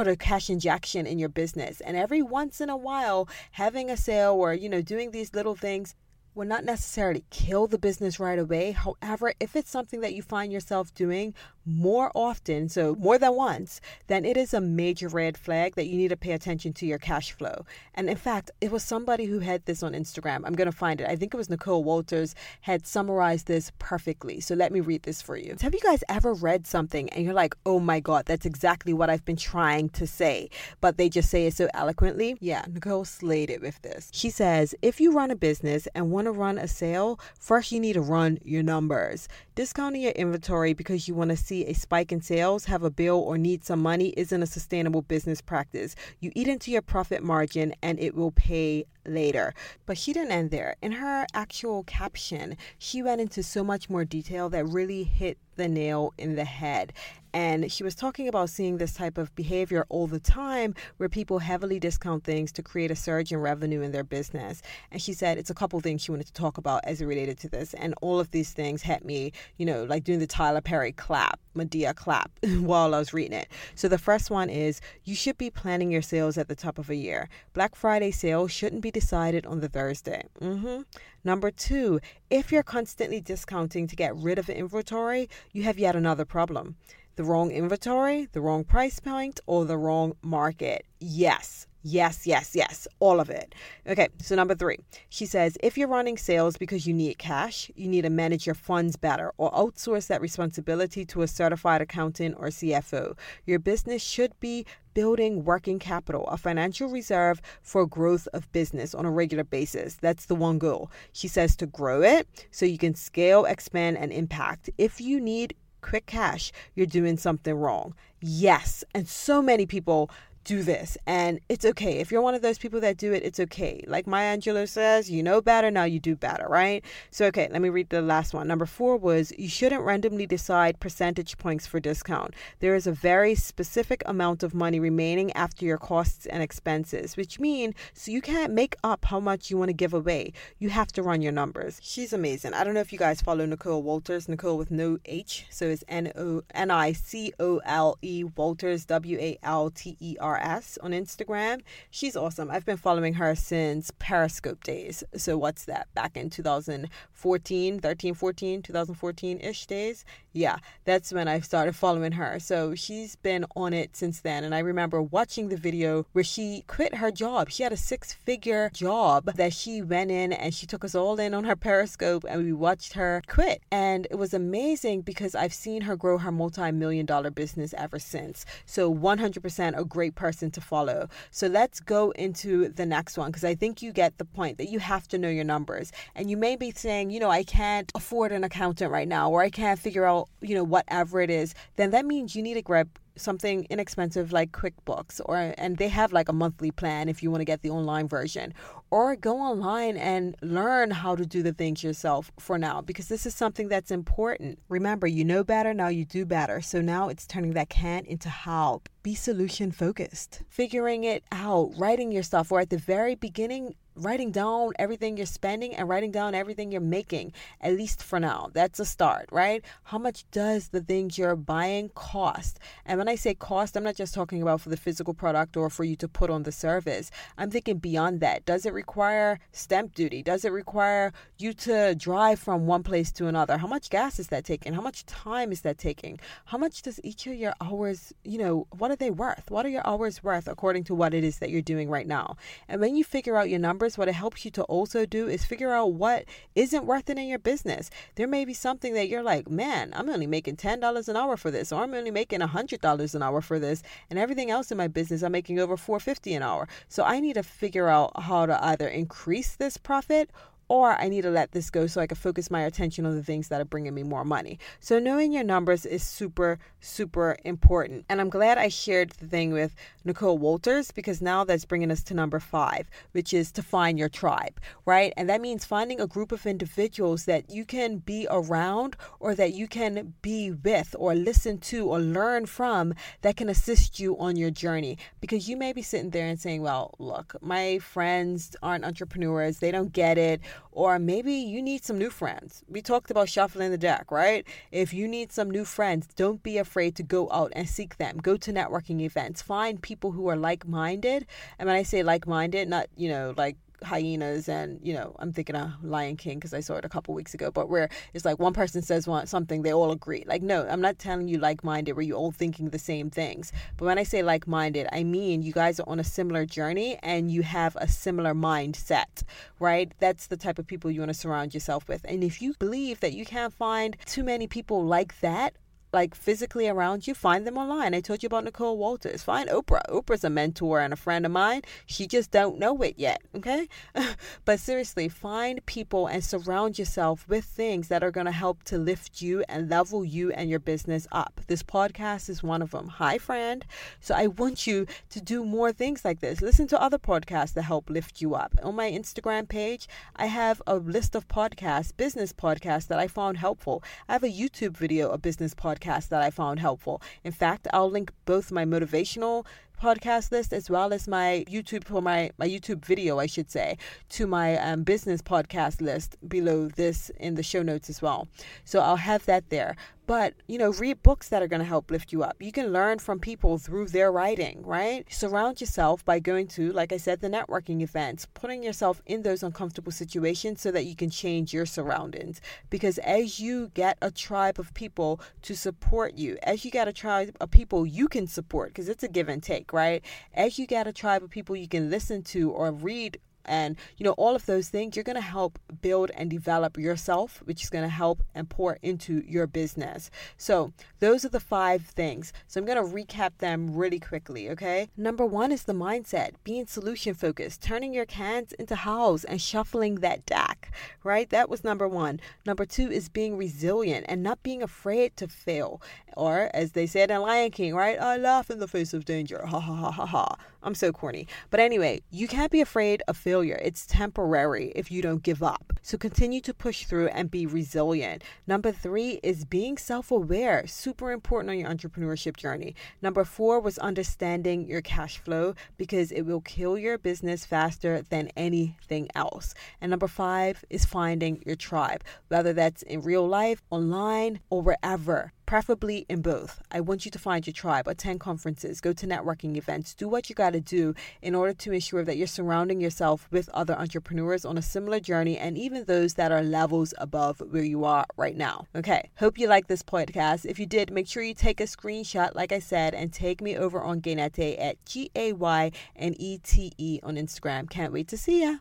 a 0.00 0.16
cash 0.16 0.50
injection 0.50 1.06
in 1.06 1.18
your 1.18 1.28
business. 1.28 1.80
And 1.80 1.96
every 1.96 2.22
once 2.22 2.60
in 2.60 2.70
a 2.70 2.76
while, 2.76 3.28
having 3.52 3.90
a 3.90 3.96
sale 3.96 4.32
or, 4.32 4.54
you 4.54 4.68
know, 4.68 4.82
doing 4.82 5.10
these 5.10 5.34
little 5.34 5.54
things 5.54 5.94
will 6.34 6.46
not 6.46 6.64
necessarily 6.64 7.24
kill 7.30 7.66
the 7.66 7.78
business 7.78 8.18
right 8.18 8.38
away. 8.38 8.72
However, 8.72 9.34
if 9.38 9.54
it's 9.54 9.70
something 9.70 10.00
that 10.00 10.14
you 10.14 10.22
find 10.22 10.52
yourself 10.52 10.94
doing 10.94 11.34
more 11.64 12.10
often, 12.14 12.68
so 12.68 12.94
more 12.96 13.18
than 13.18 13.34
once, 13.34 13.80
then 14.06 14.24
it 14.24 14.36
is 14.36 14.52
a 14.52 14.60
major 14.60 15.08
red 15.08 15.36
flag 15.36 15.74
that 15.74 15.86
you 15.86 15.96
need 15.96 16.08
to 16.08 16.16
pay 16.16 16.32
attention 16.32 16.72
to 16.72 16.86
your 16.86 16.98
cash 16.98 17.32
flow. 17.32 17.64
And 17.94 18.08
in 18.08 18.16
fact, 18.16 18.50
it 18.60 18.70
was 18.70 18.82
somebody 18.82 19.26
who 19.26 19.40
had 19.40 19.64
this 19.64 19.82
on 19.82 19.92
Instagram. 19.92 20.42
I'm 20.44 20.54
going 20.54 20.70
to 20.70 20.76
find 20.76 21.00
it. 21.00 21.08
I 21.08 21.16
think 21.16 21.34
it 21.34 21.36
was 21.36 21.50
Nicole 21.50 21.84
Walters 21.84 22.34
had 22.62 22.86
summarized 22.86 23.46
this 23.46 23.72
perfectly. 23.78 24.40
So 24.40 24.54
let 24.54 24.72
me 24.72 24.80
read 24.80 25.02
this 25.02 25.22
for 25.22 25.36
you. 25.36 25.56
Have 25.60 25.74
you 25.74 25.80
guys 25.80 26.02
ever 26.08 26.34
read 26.34 26.66
something 26.66 27.08
and 27.10 27.24
you're 27.24 27.34
like, 27.34 27.54
oh 27.66 27.78
my 27.78 28.00
God, 28.00 28.26
that's 28.26 28.46
exactly 28.46 28.92
what 28.92 29.10
I've 29.10 29.24
been 29.24 29.36
trying 29.36 29.88
to 29.90 30.06
say, 30.06 30.50
but 30.80 30.96
they 30.96 31.08
just 31.08 31.30
say 31.30 31.46
it 31.46 31.54
so 31.54 31.68
eloquently? 31.74 32.36
Yeah, 32.40 32.64
Nicole 32.68 33.04
slayed 33.04 33.50
it 33.50 33.60
with 33.60 33.80
this. 33.82 34.10
She 34.12 34.30
says, 34.30 34.74
if 34.82 35.00
you 35.00 35.12
run 35.12 35.30
a 35.30 35.36
business 35.36 35.86
and 35.94 36.10
want 36.10 36.26
to 36.26 36.32
run 36.32 36.58
a 36.58 36.66
sale, 36.66 37.20
first 37.38 37.72
you 37.72 37.80
need 37.80 37.94
to 37.94 38.00
run 38.00 38.38
your 38.42 38.62
numbers. 38.62 39.28
Discounting 39.54 40.02
your 40.02 40.12
inventory 40.12 40.72
because 40.72 41.06
you 41.06 41.14
want 41.14 41.30
to 41.30 41.36
see 41.36 41.51
see 41.52 41.66
a 41.66 41.74
spike 41.74 42.10
in 42.12 42.22
sales, 42.22 42.64
have 42.64 42.82
a 42.82 42.90
bill, 42.90 43.18
or 43.18 43.36
need 43.36 43.62
some 43.62 43.82
money 43.82 44.14
isn't 44.16 44.42
a 44.42 44.46
sustainable 44.46 45.02
business 45.02 45.42
practice. 45.42 45.94
You 46.18 46.32
eat 46.34 46.48
into 46.48 46.70
your 46.70 46.80
profit 46.80 47.22
margin 47.22 47.74
and 47.82 48.00
it 48.00 48.14
will 48.14 48.30
pay 48.30 48.86
later. 49.06 49.54
But 49.86 49.98
she 49.98 50.12
didn't 50.12 50.32
end 50.32 50.50
there. 50.50 50.76
In 50.82 50.92
her 50.92 51.26
actual 51.34 51.84
caption, 51.84 52.56
she 52.78 53.02
went 53.02 53.20
into 53.20 53.42
so 53.42 53.64
much 53.64 53.90
more 53.90 54.04
detail 54.04 54.48
that 54.50 54.64
really 54.66 55.04
hit 55.04 55.38
the 55.56 55.68
nail 55.68 56.14
in 56.18 56.34
the 56.34 56.44
head. 56.44 56.92
And 57.34 57.72
she 57.72 57.82
was 57.82 57.94
talking 57.94 58.28
about 58.28 58.50
seeing 58.50 58.76
this 58.76 58.92
type 58.92 59.16
of 59.16 59.34
behavior 59.34 59.86
all 59.88 60.06
the 60.06 60.20
time 60.20 60.74
where 60.98 61.08
people 61.08 61.38
heavily 61.38 61.80
discount 61.80 62.24
things 62.24 62.52
to 62.52 62.62
create 62.62 62.90
a 62.90 62.96
surge 62.96 63.32
in 63.32 63.38
revenue 63.38 63.80
in 63.80 63.90
their 63.90 64.04
business. 64.04 64.60
And 64.90 65.00
she 65.00 65.14
said 65.14 65.38
it's 65.38 65.48
a 65.48 65.54
couple 65.54 65.80
things 65.80 66.02
she 66.02 66.10
wanted 66.10 66.26
to 66.26 66.32
talk 66.34 66.58
about 66.58 66.82
as 66.84 67.00
it 67.00 67.06
related 67.06 67.38
to 67.40 67.48
this. 67.48 67.72
And 67.74 67.94
all 68.02 68.20
of 68.20 68.30
these 68.32 68.52
things 68.52 68.82
hit 68.82 69.02
me, 69.02 69.32
you 69.56 69.64
know, 69.64 69.84
like 69.84 70.04
doing 70.04 70.18
the 70.18 70.26
Tyler 70.26 70.60
Perry 70.60 70.92
clap, 70.92 71.40
Madea 71.56 71.94
clap 71.94 72.30
while 72.60 72.94
I 72.94 72.98
was 72.98 73.14
reading 73.14 73.38
it. 73.38 73.48
So 73.76 73.88
the 73.88 73.98
first 73.98 74.30
one 74.30 74.50
is 74.50 74.82
you 75.04 75.14
should 75.14 75.38
be 75.38 75.48
planning 75.48 75.90
your 75.90 76.02
sales 76.02 76.36
at 76.36 76.48
the 76.48 76.54
top 76.54 76.78
of 76.78 76.90
a 76.90 76.96
year. 76.96 77.30
Black 77.54 77.74
Friday 77.74 78.10
sales 78.10 78.52
shouldn't 78.52 78.82
be 78.82 78.90
decided 78.92 79.46
on 79.46 79.60
the 79.60 79.68
Thursday. 79.68 80.24
Mm-hmm. 80.40 80.82
Number 81.24 81.50
two, 81.50 82.00
if 82.30 82.52
you're 82.52 82.62
constantly 82.62 83.20
discounting 83.20 83.86
to 83.86 83.96
get 83.96 84.14
rid 84.16 84.38
of 84.38 84.48
inventory, 84.48 85.28
you 85.52 85.62
have 85.64 85.78
yet 85.78 85.96
another 85.96 86.24
problem. 86.24 86.76
The 87.16 87.24
wrong 87.24 87.50
inventory, 87.50 88.28
the 88.32 88.40
wrong 88.40 88.64
price 88.64 89.00
point, 89.00 89.40
or 89.46 89.64
the 89.64 89.76
wrong 89.76 90.14
market. 90.22 90.86
Yes, 90.98 91.66
Yes, 91.84 92.28
yes, 92.28 92.54
yes, 92.54 92.86
all 93.00 93.18
of 93.18 93.28
it. 93.28 93.56
Okay, 93.88 94.08
so 94.20 94.36
number 94.36 94.54
three, 94.54 94.78
she 95.08 95.26
says 95.26 95.58
if 95.62 95.76
you're 95.76 95.88
running 95.88 96.16
sales 96.16 96.56
because 96.56 96.86
you 96.86 96.94
need 96.94 97.18
cash, 97.18 97.72
you 97.74 97.88
need 97.88 98.02
to 98.02 98.10
manage 98.10 98.46
your 98.46 98.54
funds 98.54 98.94
better 98.94 99.32
or 99.36 99.50
outsource 99.50 100.06
that 100.06 100.20
responsibility 100.20 101.04
to 101.06 101.22
a 101.22 101.28
certified 101.28 101.82
accountant 101.82 102.36
or 102.38 102.48
CFO. 102.48 103.18
Your 103.46 103.58
business 103.58 104.00
should 104.00 104.38
be 104.38 104.64
building 104.94 105.44
working 105.44 105.80
capital, 105.80 106.28
a 106.28 106.36
financial 106.36 106.88
reserve 106.88 107.42
for 107.62 107.84
growth 107.84 108.28
of 108.32 108.50
business 108.52 108.94
on 108.94 109.04
a 109.04 109.10
regular 109.10 109.44
basis. 109.44 109.96
That's 109.96 110.26
the 110.26 110.36
one 110.36 110.58
goal. 110.58 110.88
She 111.12 111.26
says 111.26 111.56
to 111.56 111.66
grow 111.66 112.02
it 112.02 112.28
so 112.52 112.64
you 112.64 112.78
can 112.78 112.94
scale, 112.94 113.44
expand, 113.44 113.98
and 113.98 114.12
impact. 114.12 114.70
If 114.78 115.00
you 115.00 115.20
need 115.20 115.54
quick 115.80 116.06
cash, 116.06 116.52
you're 116.76 116.86
doing 116.86 117.16
something 117.16 117.54
wrong. 117.54 117.94
Yes, 118.20 118.84
and 118.94 119.08
so 119.08 119.42
many 119.42 119.66
people 119.66 120.10
do 120.44 120.62
this 120.62 120.98
and 121.06 121.40
it's 121.48 121.64
okay. 121.64 121.98
If 121.98 122.10
you're 122.10 122.22
one 122.22 122.34
of 122.34 122.42
those 122.42 122.58
people 122.58 122.80
that 122.80 122.96
do 122.96 123.12
it 123.12 123.22
it's 123.22 123.40
okay. 123.40 123.84
Like 123.86 124.06
maya 124.06 124.36
angelou 124.36 124.68
says 124.68 125.10
you 125.10 125.22
know 125.22 125.40
better 125.40 125.70
now 125.70 125.84
you 125.84 126.00
do 126.00 126.16
better 126.16 126.46
right? 126.48 126.84
So 127.10 127.26
okay 127.26 127.48
let 127.50 127.62
me 127.62 127.68
read 127.68 127.90
the 127.90 128.02
last 128.02 128.34
one. 128.34 128.48
Number 128.48 128.66
four 128.66 128.96
was 128.96 129.32
you 129.38 129.48
shouldn't 129.48 129.82
randomly 129.82 130.26
decide 130.26 130.80
percentage 130.80 131.38
points 131.38 131.66
for 131.66 131.80
discount. 131.80 132.34
There 132.60 132.74
is 132.74 132.86
a 132.86 132.92
very 132.92 133.34
specific 133.34 134.02
amount 134.06 134.42
of 134.42 134.54
money 134.54 134.80
remaining 134.80 135.32
after 135.32 135.64
your 135.64 135.78
costs 135.78 136.26
and 136.26 136.42
expenses 136.42 137.16
which 137.16 137.38
mean 137.38 137.74
so 137.92 138.10
you 138.10 138.20
can't 138.20 138.52
make 138.52 138.76
up 138.82 139.04
how 139.04 139.20
much 139.20 139.50
you 139.50 139.56
want 139.56 139.68
to 139.68 139.74
give 139.74 139.94
away. 139.94 140.32
You 140.58 140.70
have 140.70 140.92
to 140.92 141.02
run 141.02 141.22
your 141.22 141.32
numbers. 141.32 141.78
She's 141.82 142.12
amazing. 142.12 142.54
I 142.54 142.64
don't 142.64 142.74
know 142.74 142.80
if 142.80 142.92
you 142.92 142.98
guys 142.98 143.20
follow 143.20 143.46
nicole 143.46 143.82
walters 143.82 144.28
nicole 144.28 144.58
with 144.58 144.70
no 144.70 144.98
h 145.04 145.46
so 145.50 145.66
it's 145.66 145.84
n-o 145.88 146.42
n-i-c-o-l-e 146.54 148.24
walters 148.36 148.86
w-a-l-t-e-r 148.86 150.31
RS 150.34 150.78
on 150.82 150.92
Instagram. 150.92 151.62
She's 151.90 152.16
awesome. 152.16 152.50
I've 152.50 152.64
been 152.64 152.76
following 152.76 153.14
her 153.14 153.34
since 153.34 153.92
Periscope 153.98 154.64
days. 154.64 155.04
So, 155.16 155.36
what's 155.36 155.64
that? 155.66 155.88
Back 155.94 156.16
in 156.16 156.30
2014, 156.30 157.80
13, 157.80 158.14
14, 158.14 158.62
2014 158.62 159.40
ish 159.40 159.66
days. 159.66 160.04
Yeah, 160.32 160.56
that's 160.84 161.12
when 161.12 161.28
I 161.28 161.40
started 161.40 161.76
following 161.76 162.12
her. 162.12 162.38
So, 162.40 162.74
she's 162.74 163.16
been 163.16 163.44
on 163.56 163.72
it 163.72 163.96
since 163.96 164.20
then. 164.20 164.44
And 164.44 164.54
I 164.54 164.60
remember 164.60 165.02
watching 165.02 165.48
the 165.48 165.56
video 165.56 166.06
where 166.12 166.24
she 166.24 166.64
quit 166.66 166.96
her 166.96 167.10
job. 167.10 167.50
She 167.50 167.62
had 167.62 167.72
a 167.72 167.76
six 167.76 168.12
figure 168.12 168.70
job 168.72 169.24
that 169.34 169.52
she 169.52 169.82
went 169.82 170.10
in 170.10 170.32
and 170.32 170.54
she 170.54 170.66
took 170.66 170.84
us 170.84 170.94
all 170.94 171.18
in 171.18 171.34
on 171.34 171.44
her 171.44 171.56
Periscope 171.56 172.24
and 172.28 172.44
we 172.44 172.52
watched 172.52 172.94
her 172.94 173.22
quit. 173.26 173.62
And 173.70 174.06
it 174.10 174.16
was 174.16 174.34
amazing 174.34 175.02
because 175.02 175.34
I've 175.34 175.54
seen 175.54 175.82
her 175.82 175.96
grow 175.96 176.18
her 176.18 176.32
multi 176.32 176.70
million 176.72 177.06
dollar 177.06 177.30
business 177.30 177.74
ever 177.76 177.98
since. 177.98 178.44
So, 178.66 178.92
100% 178.92 179.78
a 179.78 179.84
great 179.84 180.14
person 180.22 180.52
to 180.52 180.60
follow. 180.60 181.08
So 181.32 181.48
let's 181.48 181.80
go 181.80 182.12
into 182.12 182.68
the 182.68 182.86
next 182.86 183.18
one 183.18 183.30
because 183.30 183.42
I 183.42 183.56
think 183.56 183.82
you 183.82 183.90
get 183.92 184.18
the 184.18 184.24
point 184.24 184.56
that 184.58 184.68
you 184.68 184.78
have 184.78 185.08
to 185.08 185.18
know 185.18 185.28
your 185.28 185.48
numbers. 185.54 185.90
And 186.14 186.30
you 186.30 186.36
may 186.36 186.54
be 186.54 186.70
saying, 186.70 187.10
you 187.10 187.18
know, 187.18 187.32
I 187.40 187.42
can't 187.42 187.90
afford 187.96 188.30
an 188.30 188.44
accountant 188.44 188.92
right 188.92 189.08
now, 189.08 189.32
or 189.32 189.42
I 189.42 189.50
can't 189.50 189.80
figure 189.80 190.06
out, 190.06 190.28
you 190.40 190.54
know, 190.54 190.62
whatever 190.62 191.20
it 191.20 191.30
is. 191.42 191.54
Then 191.74 191.90
that 191.90 192.04
means 192.06 192.36
you 192.36 192.42
need 192.42 192.54
to 192.54 192.62
grab 192.62 192.88
something 193.16 193.66
inexpensive 193.68 194.32
like 194.32 194.52
QuickBooks 194.52 195.20
or 195.26 195.36
and 195.58 195.76
they 195.76 195.88
have 195.88 196.12
like 196.12 196.28
a 196.30 196.32
monthly 196.32 196.70
plan 196.70 197.08
if 197.08 197.22
you 197.22 197.30
want 197.30 197.42
to 197.42 197.44
get 197.44 197.60
the 197.60 197.68
online 197.68 198.08
version 198.08 198.54
or 198.92 199.16
go 199.16 199.38
online 199.38 199.96
and 199.96 200.36
learn 200.42 200.90
how 200.90 201.16
to 201.16 201.24
do 201.24 201.42
the 201.42 201.54
things 201.54 201.82
yourself 201.82 202.30
for 202.38 202.58
now 202.58 202.82
because 202.82 203.08
this 203.08 203.24
is 203.24 203.34
something 203.34 203.66
that's 203.68 203.90
important. 203.90 204.58
Remember, 204.68 205.06
you 205.06 205.24
know 205.24 205.42
better 205.42 205.72
now 205.72 205.88
you 205.88 206.04
do 206.04 206.26
better. 206.26 206.60
So 206.60 206.82
now 206.82 207.08
it's 207.08 207.26
turning 207.26 207.54
that 207.54 207.70
can 207.70 208.04
into 208.04 208.28
how. 208.28 208.82
Be 209.02 209.14
solution 209.14 209.72
focused. 209.72 210.42
Figuring 210.50 211.04
it 211.04 211.24
out, 211.32 211.72
writing 211.78 212.12
your 212.12 212.22
stuff 212.22 212.52
or 212.52 212.60
at 212.60 212.68
the 212.68 212.76
very 212.76 213.14
beginning 213.14 213.74
writing 213.94 214.30
down 214.30 214.72
everything 214.78 215.16
you're 215.16 215.26
spending 215.26 215.74
and 215.74 215.88
writing 215.88 216.10
down 216.10 216.34
everything 216.34 216.72
you're 216.72 216.80
making, 216.80 217.32
at 217.60 217.74
least 217.74 218.02
for 218.02 218.18
now. 218.18 218.50
That's 218.52 218.80
a 218.80 218.84
start, 218.84 219.28
right? 219.30 219.62
How 219.84 219.98
much 219.98 220.24
does 220.30 220.68
the 220.68 220.80
things 220.80 221.18
you're 221.18 221.36
buying 221.36 221.90
cost? 221.90 222.58
And 222.86 222.98
when 222.98 223.08
I 223.08 223.16
say 223.16 223.34
cost, 223.34 223.76
I'm 223.76 223.84
not 223.84 223.96
just 223.96 224.14
talking 224.14 224.42
about 224.42 224.60
for 224.60 224.70
the 224.70 224.76
physical 224.76 225.14
product 225.14 225.56
or 225.56 225.68
for 225.68 225.84
you 225.84 225.96
to 225.96 226.08
put 226.08 226.30
on 226.30 226.44
the 226.44 226.52
service. 226.52 227.10
I'm 227.36 227.50
thinking 227.50 227.78
beyond 227.78 228.20
that. 228.20 228.44
Does 228.44 228.66
it 228.66 228.72
require 228.82 229.38
stamp 229.52 229.94
duty? 229.94 230.20
Does 230.22 230.44
it 230.44 230.52
require 230.62 231.12
you 231.38 231.52
to 231.66 231.94
drive 231.94 232.38
from 232.46 232.66
one 232.66 232.82
place 232.82 233.10
to 233.12 233.28
another? 233.28 233.56
How 233.58 233.68
much 233.68 233.90
gas 233.90 234.18
is 234.18 234.28
that 234.32 234.44
taking? 234.44 234.72
How 234.74 234.80
much 234.80 235.06
time 235.06 235.52
is 235.52 235.60
that 235.60 235.78
taking? 235.78 236.18
How 236.46 236.58
much 236.58 236.82
does 236.82 236.98
each 237.04 237.22
of 237.28 237.34
your 237.34 237.54
hours, 237.60 238.12
you 238.24 238.38
know, 238.38 238.66
what 238.80 238.90
are 238.90 238.96
they 238.96 239.10
worth? 239.10 239.46
What 239.50 239.64
are 239.66 239.74
your 239.76 239.86
hours 239.86 240.24
worth 240.24 240.48
according 240.48 240.84
to 240.84 240.94
what 240.96 241.14
it 241.14 241.22
is 241.22 241.38
that 241.38 241.50
you're 241.50 241.70
doing 241.74 241.88
right 241.88 242.08
now? 242.08 242.36
And 242.68 242.80
when 242.80 242.96
you 242.96 243.04
figure 243.04 243.36
out 243.36 243.50
your 243.50 243.60
numbers, 243.60 243.96
what 243.96 244.08
it 244.08 244.14
helps 244.24 244.44
you 244.44 244.50
to 244.52 244.64
also 244.64 245.06
do 245.06 245.28
is 245.28 245.44
figure 245.44 245.72
out 245.72 245.92
what 245.92 246.24
isn't 246.56 246.84
worth 246.84 247.08
it 247.08 247.18
in 247.18 247.28
your 247.28 247.38
business. 247.38 247.88
There 248.16 248.26
may 248.26 248.44
be 248.44 248.54
something 248.54 248.94
that 248.94 249.08
you're 249.08 249.22
like, 249.22 249.48
man, 249.48 249.92
I'm 249.94 250.10
only 250.10 250.26
making 250.26 250.56
$10 250.56 251.08
an 251.08 251.16
hour 251.16 251.36
for 251.36 251.52
this, 251.52 251.72
or 251.72 251.82
I'm 251.82 251.94
only 251.94 252.10
making 252.10 252.40
$100 252.40 253.14
an 253.14 253.22
hour 253.22 253.40
for 253.40 253.60
this, 253.60 253.82
and 254.10 254.18
everything 254.18 254.50
else 254.50 254.72
in 254.72 254.78
my 254.78 254.88
business, 254.88 255.22
I'm 255.22 255.32
making 255.32 255.60
over 255.60 255.76
450 255.76 256.34
an 256.34 256.42
hour. 256.42 256.66
So 256.88 257.04
I 257.04 257.20
need 257.20 257.34
to 257.34 257.44
figure 257.44 257.88
out 257.88 258.10
how 258.22 258.46
to 258.46 258.64
either 258.72 258.88
increase 258.88 259.54
this 259.54 259.76
profit 259.76 260.30
or 260.72 260.98
I 260.98 261.10
need 261.10 261.20
to 261.20 261.30
let 261.30 261.52
this 261.52 261.68
go 261.68 261.86
so 261.86 262.00
I 262.00 262.06
can 262.06 262.16
focus 262.16 262.50
my 262.50 262.62
attention 262.62 263.04
on 263.04 263.14
the 263.14 263.22
things 263.22 263.48
that 263.48 263.60
are 263.60 263.66
bringing 263.66 263.92
me 263.92 264.02
more 264.02 264.24
money. 264.24 264.58
So, 264.80 264.98
knowing 264.98 265.30
your 265.30 265.44
numbers 265.44 265.84
is 265.84 266.02
super, 266.02 266.58
super 266.80 267.36
important. 267.44 268.06
And 268.08 268.22
I'm 268.22 268.30
glad 268.30 268.56
I 268.56 268.68
shared 268.68 269.10
the 269.10 269.26
thing 269.26 269.52
with 269.52 269.74
Nicole 270.02 270.38
Walters 270.38 270.90
because 270.90 271.20
now 271.20 271.44
that's 271.44 271.66
bringing 271.66 271.90
us 271.90 272.02
to 272.04 272.14
number 272.14 272.40
five, 272.40 272.88
which 273.12 273.34
is 273.34 273.52
to 273.52 273.62
find 273.62 273.98
your 273.98 274.08
tribe, 274.08 274.58
right? 274.86 275.12
And 275.18 275.28
that 275.28 275.42
means 275.42 275.66
finding 275.66 276.00
a 276.00 276.06
group 276.06 276.32
of 276.32 276.46
individuals 276.46 277.26
that 277.26 277.50
you 277.50 277.66
can 277.66 277.98
be 277.98 278.26
around 278.30 278.96
or 279.20 279.34
that 279.34 279.52
you 279.52 279.68
can 279.68 280.14
be 280.22 280.52
with 280.52 280.96
or 280.98 281.14
listen 281.14 281.58
to 281.58 281.86
or 281.86 282.00
learn 282.00 282.46
from 282.46 282.94
that 283.20 283.36
can 283.36 283.50
assist 283.50 284.00
you 284.00 284.18
on 284.18 284.36
your 284.36 284.50
journey. 284.50 284.96
Because 285.20 285.50
you 285.50 285.58
may 285.58 285.74
be 285.74 285.82
sitting 285.82 286.10
there 286.10 286.28
and 286.28 286.40
saying, 286.40 286.62
well, 286.62 286.94
look, 286.98 287.36
my 287.42 287.78
friends 287.80 288.56
aren't 288.62 288.86
entrepreneurs, 288.86 289.58
they 289.58 289.70
don't 289.70 289.92
get 289.92 290.16
it 290.16 290.40
or 290.70 290.98
maybe 290.98 291.34
you 291.34 291.60
need 291.60 291.84
some 291.84 291.98
new 291.98 292.10
friends. 292.10 292.62
We 292.68 292.80
talked 292.80 293.10
about 293.10 293.28
shuffling 293.28 293.70
the 293.70 293.78
deck, 293.78 294.10
right? 294.10 294.46
If 294.70 294.94
you 294.94 295.08
need 295.08 295.32
some 295.32 295.50
new 295.50 295.64
friends, 295.64 296.06
don't 296.14 296.42
be 296.42 296.58
afraid 296.58 296.96
to 296.96 297.02
go 297.02 297.30
out 297.30 297.52
and 297.54 297.68
seek 297.68 297.96
them. 297.96 298.18
Go 298.18 298.36
to 298.36 298.52
networking 298.52 299.00
events. 299.00 299.42
Find 299.42 299.82
people 299.82 300.12
who 300.12 300.28
are 300.28 300.36
like 300.36 300.66
minded. 300.66 301.26
And 301.58 301.66
when 301.66 301.76
I 301.76 301.82
say 301.82 302.02
like 302.02 302.26
minded, 302.26 302.68
not, 302.68 302.86
you 302.96 303.08
know, 303.08 303.34
like 303.36 303.56
hyenas 303.84 304.48
and 304.48 304.80
you 304.82 304.94
know 304.94 305.14
i'm 305.18 305.32
thinking 305.32 305.56
of 305.56 305.70
lion 305.82 306.16
king 306.16 306.38
because 306.38 306.54
i 306.54 306.60
saw 306.60 306.74
it 306.76 306.84
a 306.84 306.88
couple 306.88 307.14
weeks 307.14 307.34
ago 307.34 307.50
but 307.50 307.68
where 307.68 307.88
it's 308.14 308.24
like 308.24 308.38
one 308.38 308.52
person 308.52 308.82
says 308.82 309.06
one, 309.06 309.26
something 309.26 309.62
they 309.62 309.72
all 309.72 309.92
agree. 309.92 310.24
Like 310.26 310.42
no 310.42 310.66
i'm 310.68 310.80
not 310.80 310.98
telling 310.98 311.28
you 311.28 311.38
like-minded 311.38 311.92
where 311.92 312.02
you're 312.02 312.16
all 312.16 312.32
thinking 312.32 312.70
the 312.70 312.78
same 312.78 313.10
things. 313.10 313.52
But 313.76 313.86
when 313.86 313.98
i 313.98 314.02
say 314.02 314.22
like-minded 314.22 314.88
i 314.92 315.02
mean 315.02 315.42
you 315.42 315.52
guys 315.52 315.80
are 315.80 315.88
on 315.88 316.00
a 316.00 316.04
similar 316.04 316.46
journey 316.46 316.98
and 317.02 317.30
you 317.30 317.42
have 317.42 317.76
a 317.76 317.88
similar 317.88 318.34
mindset 318.34 319.22
right? 319.58 319.92
That's 320.00 320.26
the 320.26 320.36
type 320.36 320.58
of 320.58 320.66
people 320.66 320.90
you 320.90 321.00
want 321.00 321.10
to 321.10 321.14
surround 321.14 321.54
yourself 321.54 321.88
with. 321.88 322.04
And 322.04 322.24
if 322.24 322.42
you 322.42 322.54
believe 322.58 323.00
that 323.00 323.12
you 323.12 323.24
can't 323.24 323.52
find 323.52 323.96
too 324.06 324.24
many 324.24 324.46
people 324.46 324.84
like 324.84 325.18
that 325.20 325.54
like 325.92 326.14
physically 326.14 326.68
around 326.68 327.06
you, 327.06 327.14
find 327.14 327.46
them 327.46 327.58
online. 327.58 327.94
I 327.94 328.00
told 328.00 328.22
you 328.22 328.26
about 328.26 328.44
Nicole 328.44 328.78
Walters. 328.78 329.22
Find 329.22 329.48
Oprah. 329.50 329.82
Oprah's 329.90 330.24
a 330.24 330.30
mentor 330.30 330.80
and 330.80 330.92
a 330.92 330.96
friend 330.96 331.26
of 331.26 331.32
mine. 331.32 331.62
She 331.84 332.06
just 332.06 332.30
don't 332.30 332.58
know 332.58 332.80
it 332.82 332.94
yet, 332.96 333.20
okay? 333.34 333.68
but 334.44 334.58
seriously, 334.58 335.08
find 335.08 335.64
people 335.66 336.06
and 336.06 336.24
surround 336.24 336.78
yourself 336.78 337.28
with 337.28 337.44
things 337.44 337.88
that 337.88 338.02
are 338.02 338.10
going 338.10 338.26
to 338.26 338.32
help 338.32 338.62
to 338.64 338.78
lift 338.78 339.20
you 339.20 339.44
and 339.48 339.68
level 339.68 340.04
you 340.04 340.32
and 340.32 340.48
your 340.48 340.58
business 340.58 341.06
up. 341.12 341.40
This 341.46 341.62
podcast 341.62 342.30
is 342.30 342.42
one 342.42 342.62
of 342.62 342.70
them. 342.70 342.88
Hi, 342.88 343.18
friend. 343.18 343.64
So 344.00 344.14
I 344.14 344.28
want 344.28 344.66
you 344.66 344.86
to 345.10 345.20
do 345.20 345.44
more 345.44 345.72
things 345.72 346.04
like 346.04 346.20
this. 346.20 346.40
Listen 346.40 346.66
to 346.68 346.80
other 346.80 346.98
podcasts 346.98 347.52
that 347.54 347.62
help 347.62 347.90
lift 347.90 348.22
you 348.22 348.34
up. 348.34 348.54
On 348.62 348.74
my 348.74 348.90
Instagram 348.90 349.46
page, 349.46 349.88
I 350.16 350.26
have 350.26 350.62
a 350.66 350.76
list 350.76 351.14
of 351.14 351.28
podcasts, 351.28 351.94
business 351.94 352.32
podcasts 352.32 352.86
that 352.86 352.98
I 352.98 353.08
found 353.08 353.36
helpful. 353.36 353.82
I 354.08 354.14
have 354.14 354.24
a 354.24 354.28
YouTube 354.28 354.76
video, 354.76 355.10
a 355.10 355.18
business 355.18 355.54
podcast 355.54 355.81
that 355.82 356.22
I 356.22 356.30
found 356.30 356.60
helpful. 356.60 357.02
In 357.24 357.32
fact, 357.32 357.66
I'll 357.72 357.90
link 357.90 358.12
both 358.24 358.50
my 358.52 358.64
motivational 358.64 359.44
podcast 359.82 360.30
list 360.30 360.52
as 360.52 360.70
well 360.70 360.92
as 360.92 361.08
my 361.08 361.44
YouTube 361.50 361.84
for 361.84 362.00
my, 362.00 362.30
my 362.38 362.46
YouTube 362.46 362.84
video, 362.84 363.18
I 363.18 363.26
should 363.26 363.50
say, 363.50 363.76
to 364.10 364.28
my 364.28 364.56
um, 364.58 364.84
business 364.84 365.20
podcast 365.20 365.80
list 365.80 366.16
below 366.28 366.68
this 366.68 367.10
in 367.18 367.34
the 367.34 367.42
show 367.42 367.62
notes 367.62 367.90
as 367.90 368.00
well. 368.00 368.28
So 368.64 368.78
I'll 368.80 368.96
have 368.96 369.26
that 369.26 369.50
there. 369.50 369.74
But, 370.12 370.34
you 370.46 370.58
know, 370.58 370.72
read 370.72 371.02
books 371.02 371.30
that 371.30 371.42
are 371.42 371.48
going 371.48 371.62
to 371.62 371.66
help 371.66 371.90
lift 371.90 372.12
you 372.12 372.22
up. 372.22 372.36
You 372.38 372.52
can 372.52 372.70
learn 372.70 372.98
from 372.98 373.18
people 373.18 373.56
through 373.56 373.86
their 373.86 374.12
writing, 374.12 374.62
right? 374.62 375.10
Surround 375.10 375.58
yourself 375.58 376.04
by 376.04 376.18
going 376.18 376.48
to, 376.48 376.70
like 376.70 376.92
I 376.92 376.98
said, 376.98 377.22
the 377.22 377.30
networking 377.30 377.80
events, 377.80 378.26
putting 378.34 378.62
yourself 378.62 379.00
in 379.06 379.22
those 379.22 379.42
uncomfortable 379.42 379.90
situations 379.90 380.60
so 380.60 380.70
that 380.70 380.84
you 380.84 380.94
can 380.94 381.08
change 381.08 381.54
your 381.54 381.64
surroundings. 381.64 382.42
Because 382.68 382.98
as 382.98 383.40
you 383.40 383.70
get 383.72 383.96
a 384.02 384.10
tribe 384.10 384.60
of 384.60 384.74
people 384.74 385.18
to 385.40 385.56
support 385.56 386.18
you, 386.18 386.36
as 386.42 386.62
you 386.62 386.70
get 386.70 386.88
a 386.88 386.92
tribe 386.92 387.34
of 387.40 387.50
people 387.50 387.86
you 387.86 388.06
can 388.06 388.26
support, 388.26 388.68
because 388.68 388.90
it's 388.90 389.02
a 389.02 389.08
give 389.08 389.30
and 389.30 389.42
take, 389.42 389.72
right? 389.72 390.04
As 390.34 390.58
you 390.58 390.66
get 390.66 390.86
a 390.86 390.92
tribe 390.92 391.22
of 391.22 391.30
people 391.30 391.56
you 391.56 391.68
can 391.68 391.88
listen 391.88 392.22
to 392.24 392.50
or 392.50 392.70
read 392.70 393.18
and 393.44 393.76
you 393.96 394.04
know 394.04 394.12
all 394.12 394.34
of 394.36 394.46
those 394.46 394.68
things 394.68 394.96
you're 394.96 395.02
going 395.02 395.16
to 395.16 395.20
help 395.20 395.58
build 395.80 396.10
and 396.14 396.30
develop 396.30 396.78
yourself 396.78 397.42
which 397.44 397.62
is 397.62 397.70
going 397.70 397.84
to 397.84 397.88
help 397.90 398.22
and 398.34 398.48
pour 398.48 398.78
into 398.82 399.22
your 399.26 399.46
business. 399.46 400.10
So 400.36 400.72
those 401.00 401.24
are 401.24 401.28
the 401.28 401.40
five 401.40 401.82
things. 401.82 402.32
So 402.46 402.60
i'm 402.60 402.66
going 402.66 402.76
to 402.76 402.94
recap 402.94 403.38
them 403.38 403.74
really 403.74 403.98
quickly 403.98 404.48
okay? 404.50 404.88
Number 404.96 405.26
one 405.26 405.52
is 405.52 405.64
the 405.64 405.72
mindset 405.72 406.32
being 406.44 406.66
solution 406.66 407.14
focused 407.14 407.62
turning 407.62 407.92
your 407.92 408.06
cans 408.06 408.52
into 408.52 408.76
hows 408.76 409.24
and 409.24 409.40
shuffling 409.40 409.96
that 409.96 410.24
deck 410.26 410.72
right? 411.02 411.28
That 411.30 411.48
was 411.48 411.64
number 411.64 411.88
one. 411.88 412.20
Number 412.46 412.64
two 412.64 412.90
is 412.90 413.08
being 413.08 413.36
resilient 413.36 414.06
and 414.08 414.22
not 414.22 414.42
being 414.42 414.62
afraid 414.62 415.16
to 415.16 415.28
fail 415.28 415.82
or 416.16 416.50
as 416.54 416.72
they 416.72 416.86
said 416.86 417.10
in 417.10 417.20
lion 417.22 417.50
king 417.50 417.74
right? 417.74 418.00
I 418.00 418.16
laugh 418.16 418.50
in 418.50 418.58
the 418.58 418.68
face 418.68 418.94
of 418.94 419.04
danger. 419.04 419.44
Ha 419.46 419.60
ha 419.60 419.74
ha 419.74 419.90
ha 419.90 420.06
ha. 420.06 420.36
I'm 420.62 420.74
so 420.76 420.92
corny. 420.92 421.26
But 421.50 421.60
anyway 421.60 422.02
you 422.10 422.28
can't 422.28 422.52
be 422.52 422.60
afraid 422.60 423.02
of 423.08 423.16
failure 423.16 423.31
failure. 423.32 423.58
It's 423.62 423.86
temporary 423.86 424.72
if 424.76 424.92
you 424.92 425.00
don't 425.00 425.22
give 425.22 425.42
up. 425.42 425.72
So 425.80 425.96
continue 425.96 426.42
to 426.42 426.52
push 426.52 426.84
through 426.84 427.08
and 427.08 427.30
be 427.30 427.46
resilient. 427.46 428.22
Number 428.46 428.70
three 428.72 429.20
is 429.22 429.46
being 429.46 429.78
self 429.78 430.10
aware, 430.10 430.66
super 430.66 431.10
important 431.10 431.48
on 431.50 431.58
your 431.58 431.70
entrepreneurship 431.70 432.36
journey. 432.36 432.74
Number 433.00 433.24
four 433.24 433.58
was 433.58 433.78
understanding 433.78 434.68
your 434.68 434.82
cash 434.82 435.16
flow 435.16 435.54
because 435.78 436.12
it 436.12 436.22
will 436.22 436.42
kill 436.42 436.76
your 436.76 436.98
business 436.98 437.46
faster 437.46 438.02
than 438.02 438.28
anything 438.36 439.08
else. 439.14 439.54
And 439.80 439.88
number 439.88 440.08
five 440.08 440.62
is 440.68 440.84
finding 440.84 441.42
your 441.46 441.56
tribe, 441.56 442.04
whether 442.28 442.52
that's 442.52 442.82
in 442.82 443.00
real 443.00 443.26
life, 443.26 443.62
online, 443.70 444.40
or 444.50 444.60
wherever 444.60 445.32
preferably 445.46 446.06
in 446.08 446.22
both. 446.22 446.60
I 446.70 446.80
want 446.80 447.04
you 447.04 447.10
to 447.10 447.18
find 447.18 447.46
your 447.46 447.52
tribe, 447.54 447.88
attend 447.88 448.20
conferences, 448.20 448.80
go 448.80 448.92
to 448.92 449.06
networking 449.06 449.56
events, 449.56 449.94
do 449.94 450.08
what 450.08 450.28
you 450.28 450.34
got 450.34 450.52
to 450.52 450.60
do 450.60 450.94
in 451.20 451.34
order 451.34 451.52
to 451.54 451.72
ensure 451.72 452.04
that 452.04 452.16
you're 452.16 452.26
surrounding 452.26 452.80
yourself 452.80 453.28
with 453.30 453.48
other 453.50 453.74
entrepreneurs 453.78 454.44
on 454.44 454.58
a 454.58 454.62
similar 454.62 455.00
journey 455.00 455.38
and 455.38 455.58
even 455.58 455.84
those 455.84 456.14
that 456.14 456.32
are 456.32 456.42
levels 456.42 456.94
above 456.98 457.40
where 457.50 457.64
you 457.64 457.84
are 457.84 458.06
right 458.16 458.36
now. 458.36 458.66
Okay, 458.74 459.10
hope 459.16 459.38
you 459.38 459.48
like 459.48 459.66
this 459.66 459.82
podcast. 459.82 460.44
If 460.44 460.58
you 460.58 460.66
did, 460.66 460.92
make 460.92 461.08
sure 461.08 461.22
you 461.22 461.34
take 461.34 461.60
a 461.60 461.64
screenshot, 461.64 462.34
like 462.34 462.52
I 462.52 462.58
said, 462.58 462.94
and 462.94 463.12
take 463.12 463.40
me 463.40 463.56
over 463.56 463.82
on 463.82 464.00
Gaynete 464.00 464.60
at 464.60 464.84
G 464.86 465.10
A 465.14 465.32
Y 465.32 465.70
N 465.96 466.14
E 466.18 466.38
T 466.38 466.72
E 466.78 467.00
on 467.02 467.16
Instagram. 467.16 467.68
Can't 467.68 467.92
wait 467.92 468.08
to 468.08 468.16
see 468.16 468.42
ya. 468.42 468.56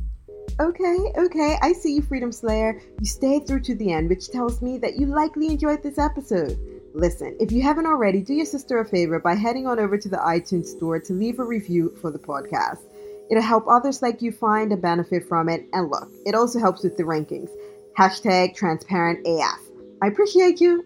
Okay, 0.60 0.98
okay, 1.18 1.58
I 1.62 1.74
see 1.74 1.96
you, 1.96 2.02
Freedom 2.02 2.32
Slayer. 2.32 2.80
You 3.00 3.06
stayed 3.06 3.48
through 3.48 3.62
to 3.62 3.76
the 3.76 3.92
end, 3.92 4.10
which 4.10 4.30
tells 4.30 4.62
me 4.62 4.78
that 4.80 4.98
you 4.98 5.08
likely 5.08 5.48
enjoyed 5.48 5.82
this 5.82 5.98
episode. 5.98 6.60
Listen, 6.94 7.36
if 7.40 7.52
you 7.52 7.62
haven't 7.62 7.86
already, 7.86 8.22
do 8.22 8.34
your 8.34 8.46
sister 8.46 8.80
a 8.80 8.86
favor 8.86 9.20
by 9.20 9.34
heading 9.34 9.66
on 9.66 9.80
over 9.80 9.98
to 9.98 10.10
the 10.10 10.18
iTunes 10.18 10.66
store 10.66 11.00
to 11.00 11.14
leave 11.14 11.40
a 11.40 11.44
review 11.44 11.96
for 12.02 12.12
the 12.12 12.20
podcast. 12.20 12.82
It'll 13.30 13.42
help 13.42 13.66
others 13.68 14.02
like 14.02 14.22
you 14.22 14.32
find 14.32 14.74
a 14.74 14.78
benefit 14.78 15.28
from 15.28 15.48
it. 15.48 15.66
And 15.72 15.90
look, 15.90 16.12
it 16.26 16.36
also 16.36 16.60
helps 16.60 16.84
with 16.84 16.98
the 16.98 17.04
rankings. 17.04 17.50
Hashtag 17.98 18.56
transparent 18.56 19.26
AF. 19.26 19.60
I 20.02 20.08
appreciate 20.08 20.60
you. 20.60 20.86